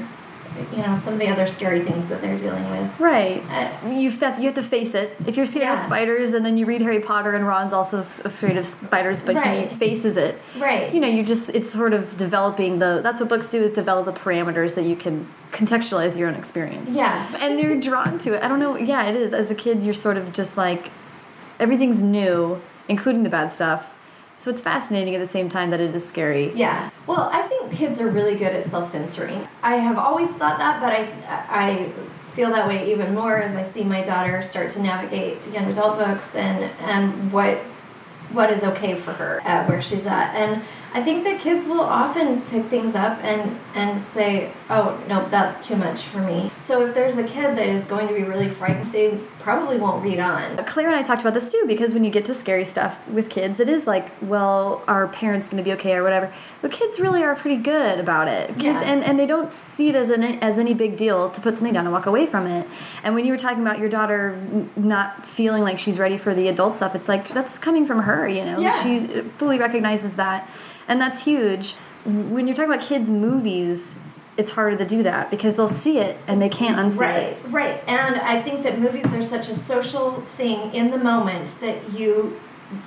[0.71, 2.99] you know some of the other scary things that they're dealing with.
[2.99, 3.43] Right.
[3.49, 5.15] Uh, you have, you have to face it.
[5.25, 5.77] If you're scared yeah.
[5.77, 9.35] of spiders and then you read harry potter and ron's also afraid of spiders but
[9.35, 9.69] right.
[9.69, 10.39] he faces it.
[10.57, 10.93] Right.
[10.93, 14.05] You know you just it's sort of developing the that's what books do is develop
[14.05, 16.91] the parameters that you can contextualize your own experience.
[16.91, 17.33] Yeah.
[17.39, 18.43] And they're drawn to it.
[18.43, 19.33] I don't know yeah it is.
[19.33, 20.91] As a kid you're sort of just like
[21.59, 23.93] everything's new including the bad stuff
[24.41, 26.51] so it's fascinating at the same time that it is scary.
[26.55, 26.89] Yeah.
[27.05, 29.47] Well, I think kids are really good at self-censoring.
[29.61, 31.07] I have always thought that, but I
[31.47, 31.91] I
[32.33, 35.99] feel that way even more as I see my daughter start to navigate young adult
[35.99, 37.59] books and and what
[38.31, 40.33] what is okay for her at where she's at.
[40.35, 40.63] And
[40.93, 45.65] I think that kids will often pick things up and, and say, oh, no, that's
[45.65, 46.51] too much for me.
[46.57, 50.03] So if there's a kid that is going to be really frightened, they probably won't
[50.03, 50.57] read on.
[50.65, 53.29] Claire and I talked about this too because when you get to scary stuff with
[53.29, 56.33] kids, it is like, well, our parents going to be okay or whatever.
[56.61, 58.49] But kids really are pretty good about it.
[58.49, 58.81] Kids, yeah.
[58.81, 61.73] and, and they don't see it as, an, as any big deal to put something
[61.73, 62.67] down and walk away from it.
[63.03, 64.39] And when you were talking about your daughter
[64.75, 68.27] not feeling like she's ready for the adult stuff, it's like that's coming from her,
[68.27, 68.59] you know?
[68.59, 68.83] Yeah.
[68.83, 70.49] She fully recognizes that
[70.91, 71.73] and that's huge.
[72.03, 73.95] When you're talking about kids' movies,
[74.37, 77.37] it's harder to do that because they'll see it and they can't unsee right, it.
[77.45, 77.83] Right, right.
[77.87, 82.39] And I think that movies are such a social thing in the moment that you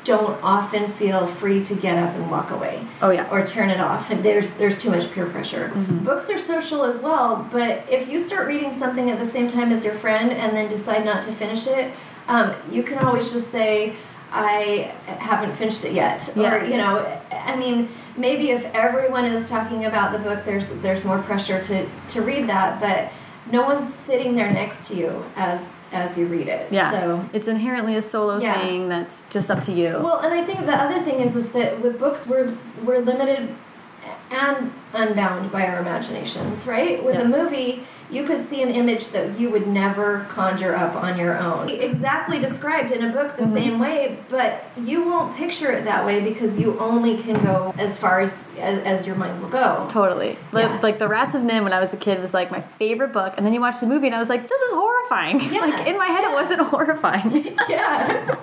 [0.04, 2.86] don't often feel free to get up and walk away.
[3.02, 3.28] Oh yeah.
[3.30, 4.10] Or turn it off.
[4.10, 5.70] And there's there's too much peer pressure.
[5.74, 6.04] Mm -hmm.
[6.04, 9.74] Books are social as well, but if you start reading something at the same time
[9.76, 11.86] as your friend and then decide not to finish it,
[12.28, 13.92] um, you can always just say,
[14.32, 16.32] I haven't finished it yet.
[16.34, 16.54] Yeah.
[16.54, 21.04] Or, you know, I mean, maybe if everyone is talking about the book, there's there's
[21.04, 23.10] more pressure to, to read that, but
[23.50, 26.70] no one's sitting there next to you as as you read it.
[26.72, 26.90] Yeah.
[26.90, 28.60] So it's inherently a solo yeah.
[28.60, 30.00] thing that's just up to you.
[30.02, 33.54] Well, and I think the other thing is is that with books we're we're limited
[34.30, 37.02] and unbound by our imaginations, right?
[37.02, 37.22] With yeah.
[37.22, 41.36] a movie you could see an image that you would never conjure up on your
[41.38, 41.68] own.
[41.68, 43.62] Exactly described in a book the mm -hmm.
[43.62, 47.98] same way, but you won't picture it that way because you only can go as
[47.98, 49.86] far as as, as your mind will go.
[49.88, 50.38] Totally.
[50.52, 50.80] Like, yeah.
[50.82, 53.32] like The Rats of NIMH when I was a kid was like my favorite book,
[53.36, 55.40] and then you watch the movie and I was like, this is horrifying.
[55.54, 55.66] Yeah.
[55.66, 56.30] like in my head, yeah.
[56.30, 57.56] it wasn't horrifying.
[57.68, 58.36] yeah.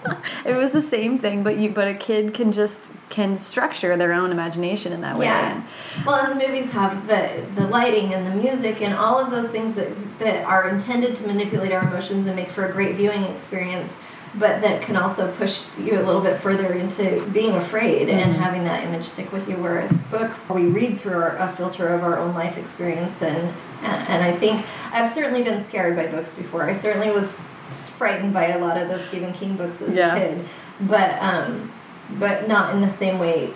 [0.46, 4.14] it was the same thing, but you but a kid can just can structure their
[4.14, 5.26] own imagination in that way.
[5.26, 5.62] Yeah.
[6.06, 9.50] Well, and the movies have the the lighting and the music and all of those
[9.50, 9.90] things that,
[10.20, 13.98] that are intended to manipulate our emotions and make for a great viewing experience
[14.36, 18.22] but that can also push you a little bit further into being afraid mm -hmm.
[18.22, 18.44] and mm-hmm.
[18.44, 22.02] having that image stick with you whereas books we read through our, a filter of
[22.04, 23.44] our own life experience and
[24.14, 27.28] and i think i've certainly been scared by books before i certainly was
[28.00, 30.16] frightened by a lot of those stephen king books as yeah.
[30.16, 30.38] a kid
[30.94, 31.72] but um
[32.20, 33.54] but not in the same way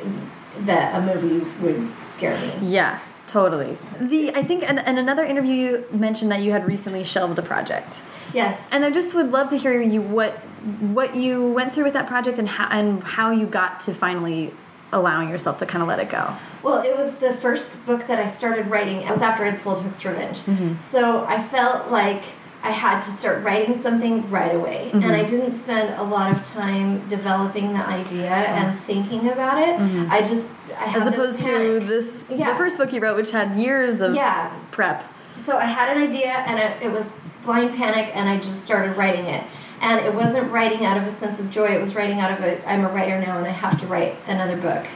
[0.59, 3.77] that a movie would scare me yeah Totally.
[3.99, 7.41] The I think and, and another interview you mentioned that you had recently shelved a
[7.41, 8.01] project.
[8.33, 8.67] Yes.
[8.71, 10.33] And I just would love to hear you what
[10.79, 14.53] what you went through with that project and how and how you got to finally
[14.93, 16.33] allowing yourself to kind of let it go.
[16.61, 19.01] Well, it was the first book that I started writing.
[19.01, 20.39] It was after I'd sold Hook's Revenge.
[20.45, 20.77] Mm -hmm.
[20.91, 22.23] So I felt like
[22.65, 24.89] I had to start writing something right away.
[24.91, 25.05] Mm -hmm.
[25.05, 28.59] And I didn't spend a lot of time developing the idea mm -hmm.
[28.59, 29.73] and thinking about it.
[30.17, 30.47] I just
[30.85, 31.53] I As opposed to
[31.91, 32.49] this yeah.
[32.49, 34.37] the first book you wrote which had years of yeah.
[34.71, 34.99] prep.
[35.45, 37.05] So I had an idea and it, it was
[37.45, 39.43] blind panic and I just started writing it
[39.81, 42.39] and it wasn't writing out of a sense of joy it was writing out of
[42.43, 44.87] a i'm a writer now and i have to write another book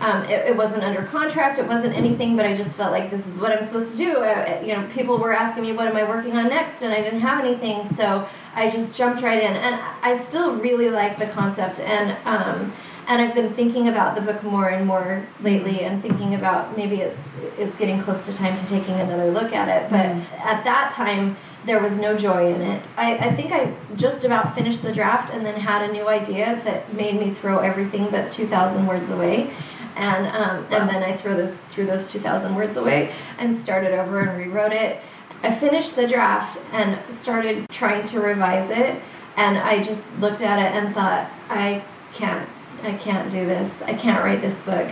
[0.00, 3.26] um, it, it, wasn't under contract it wasn't anything but i just felt like this
[3.26, 5.96] is what i'm supposed to do I, you know people were asking me what am
[5.96, 9.56] i working on next and i didn't have anything so i just jumped right in
[9.56, 12.72] and i still really like the concept and um,
[13.08, 16.96] and I've been thinking about the book more and more lately, and thinking about maybe
[16.96, 17.26] it's
[17.56, 19.90] it's getting close to time to taking another look at it.
[19.90, 20.30] But mm.
[20.40, 22.86] at that time, there was no joy in it.
[22.98, 26.60] I, I think I just about finished the draft and then had a new idea
[26.64, 29.50] that made me throw everything but 2,000 words away.
[29.98, 34.20] And, um, and then I threw those, threw those 2,000 words away and started over
[34.20, 35.00] and rewrote it.
[35.42, 39.02] I finished the draft and started trying to revise it.
[39.36, 41.82] And I just looked at it and thought, I
[42.14, 42.48] can't,
[42.84, 43.82] I can't do this.
[43.82, 44.88] I can't write this book.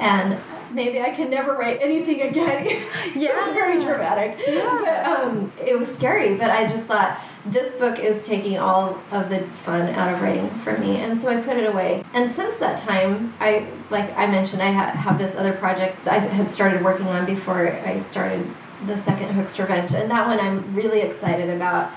[0.00, 0.38] And
[0.72, 2.66] maybe I can never write anything again.
[3.16, 4.38] yeah, it's very dramatic.
[4.46, 4.78] Yeah.
[4.84, 9.30] But, um, it was scary, but I just thought this book is taking all of
[9.30, 12.04] the fun out of writing for me, and so I put it away.
[12.14, 16.14] And since that time, I like I mentioned, I ha have this other project that
[16.14, 18.46] I had started working on before I started
[18.86, 21.90] the second Hook's Revenge, and that one I'm really excited about.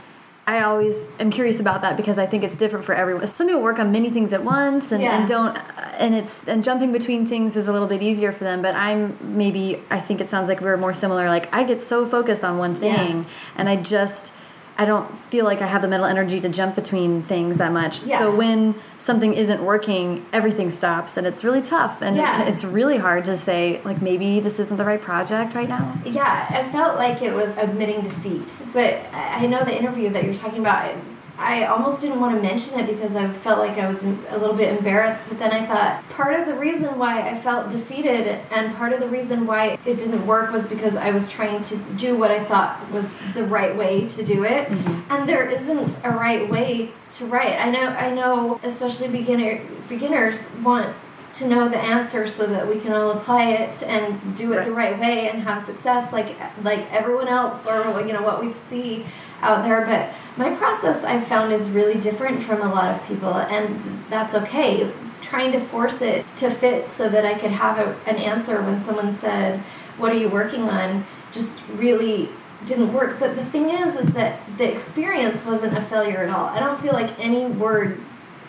[0.51, 3.25] I always am curious about that because I think it's different for everyone.
[3.25, 5.17] Some people work on many things at once and, yeah.
[5.17, 5.57] and, don't,
[5.97, 8.61] and it's and jumping between things is a little bit easier for them.
[8.61, 11.29] But I'm maybe I think it sounds like we're more similar.
[11.29, 13.29] Like I get so focused on one thing, yeah.
[13.55, 14.33] and I just
[14.81, 18.01] I don't feel like I have the mental energy to jump between things that much.
[18.01, 18.17] Yeah.
[18.17, 22.01] So when something isn't working, everything stops, and it's really tough.
[22.01, 22.41] And yeah.
[22.41, 25.95] it, it's really hard to say, like, maybe this isn't the right project right now.
[26.03, 28.63] Yeah, I felt like it was admitting defeat.
[28.73, 30.95] But I know the interview that you're talking about,
[31.41, 34.55] I almost didn't want to mention it because I felt like I was a little
[34.55, 35.27] bit embarrassed.
[35.27, 38.99] But then I thought part of the reason why I felt defeated and part of
[38.99, 42.43] the reason why it didn't work was because I was trying to do what I
[42.43, 44.69] thought was the right way to do it.
[44.69, 45.01] Mm -hmm.
[45.09, 47.55] And there isn't a right way to write.
[47.65, 50.87] I know I know especially beginner beginners want
[51.33, 54.65] to know the answer so that we can all apply it and do it right.
[54.65, 58.53] the right way and have success like like everyone else or you know what we
[58.53, 59.05] see
[59.41, 63.33] out there but my process I've found is really different from a lot of people,
[63.33, 64.89] and that's okay.
[65.21, 68.83] Trying to force it to fit so that I could have a, an answer when
[68.83, 69.59] someone said,
[69.97, 71.05] What are you working on?
[71.31, 72.27] just really
[72.65, 73.17] didn't work.
[73.19, 76.47] But the thing is, is that the experience wasn't a failure at all.
[76.47, 78.01] I don't feel like any word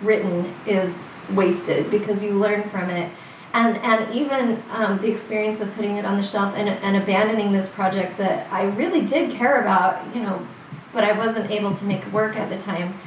[0.02, 0.98] written is
[1.30, 3.12] wasted because you learn from it.
[3.54, 7.52] And, and even um, the experience of putting it on the shelf and, and abandoning
[7.52, 10.44] this project that I really did care about, you know,
[10.92, 12.98] but I wasn't able to make work at the time.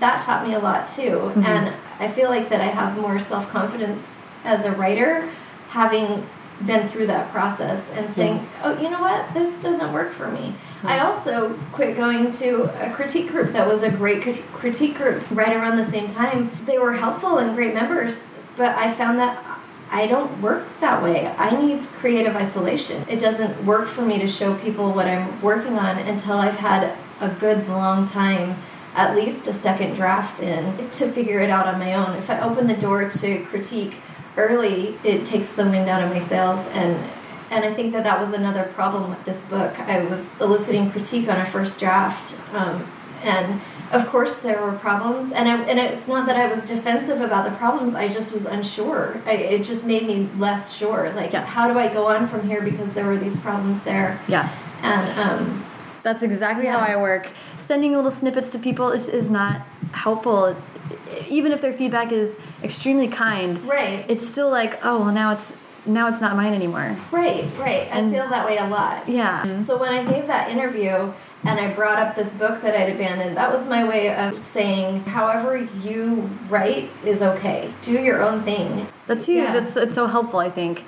[0.00, 1.16] That taught me a lot too.
[1.18, 1.46] Mm -hmm.
[1.46, 4.02] And I feel like that I have more self confidence
[4.44, 5.24] as a writer,
[5.70, 6.24] having
[6.66, 10.54] been through that process and saying, oh, you know what, this doesn't work for me.
[10.84, 14.22] I also quit going to a critique group that was a great
[14.52, 16.50] critique group right around the same time.
[16.66, 18.22] They were helpful and great members,
[18.56, 19.42] but I found that
[19.90, 21.28] I don't work that way.
[21.38, 23.04] I need creative isolation.
[23.08, 26.96] It doesn't work for me to show people what I'm working on until I've had
[27.20, 28.56] a good long time
[28.94, 32.16] at least a second draft in to figure it out on my own.
[32.16, 33.96] If I open the door to critique
[34.36, 37.10] early, it takes the wind out of my sails and
[37.50, 39.78] and I think that that was another problem with this book.
[39.78, 42.84] I was eliciting critique on a first draft um,
[43.22, 43.60] and
[43.92, 47.48] of course there were problems and I, and it's not that I was defensive about
[47.48, 51.44] the problems I just was unsure I, it just made me less sure like yeah.
[51.44, 55.18] how do I go on from here because there were these problems there yeah and
[55.18, 55.63] um,
[56.04, 56.78] that's exactly yeah.
[56.78, 57.28] how I work.
[57.58, 60.56] Sending little snippets to people is, is not helpful.
[61.28, 64.04] Even if their feedback is extremely kind, right?
[64.08, 65.54] It's still like, oh, well, now it's
[65.86, 66.96] now it's not mine anymore.
[67.10, 67.88] Right, right.
[67.90, 69.08] And, I feel that way a lot.
[69.08, 69.58] Yeah.
[69.58, 73.36] So when I gave that interview and I brought up this book that I'd abandoned,
[73.36, 77.70] that was my way of saying, however you write is okay.
[77.82, 78.86] Do your own thing.
[79.06, 79.44] That's huge.
[79.44, 79.62] Yeah.
[79.62, 80.84] It's, it's so helpful, I think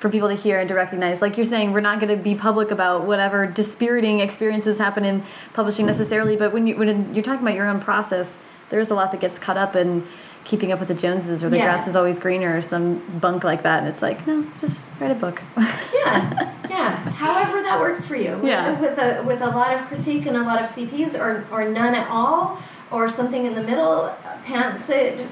[0.00, 1.20] for people to hear and to recognize.
[1.20, 5.22] Like you're saying, we're not going to be public about whatever dispiriting experiences happen in
[5.52, 8.38] publishing necessarily, but when, you, when you're talking about your own process,
[8.70, 10.06] there's a lot that gets cut up in
[10.44, 11.64] keeping up with the Joneses or the yeah.
[11.64, 13.82] grass is always greener or some bunk like that.
[13.82, 15.42] And it's like, no, just write a book.
[15.58, 16.96] yeah, yeah.
[17.10, 18.40] however that works for you.
[18.42, 18.80] Yeah.
[18.80, 21.94] With a with a lot of critique and a lot of CPs, or or none
[21.94, 24.16] at all, or something in the middle.
[24.44, 25.26] Pants it,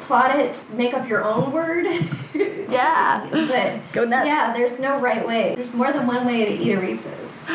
[0.00, 1.86] plot it, make up your own word.
[2.34, 3.28] Yeah.
[3.30, 4.26] but Go nuts.
[4.26, 5.54] Yeah, there's no right way.
[5.54, 7.44] There's more than one way to eat a Reese's.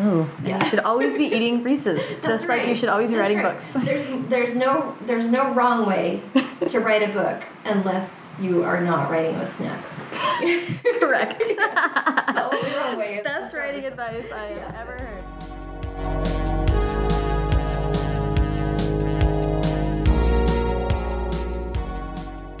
[0.00, 0.64] Ooh, Yeah.
[0.64, 3.44] You should always be eating Reese's, just That's like you should always be That's writing
[3.44, 3.54] right.
[3.54, 3.66] books.
[3.86, 6.22] There's there's no there's no wrong way
[6.68, 8.10] to write a book unless
[8.40, 10.00] you are not writing with snacks.
[10.98, 11.38] Correct.
[11.40, 16.33] the only wrong way Best writing advice I have ever heard.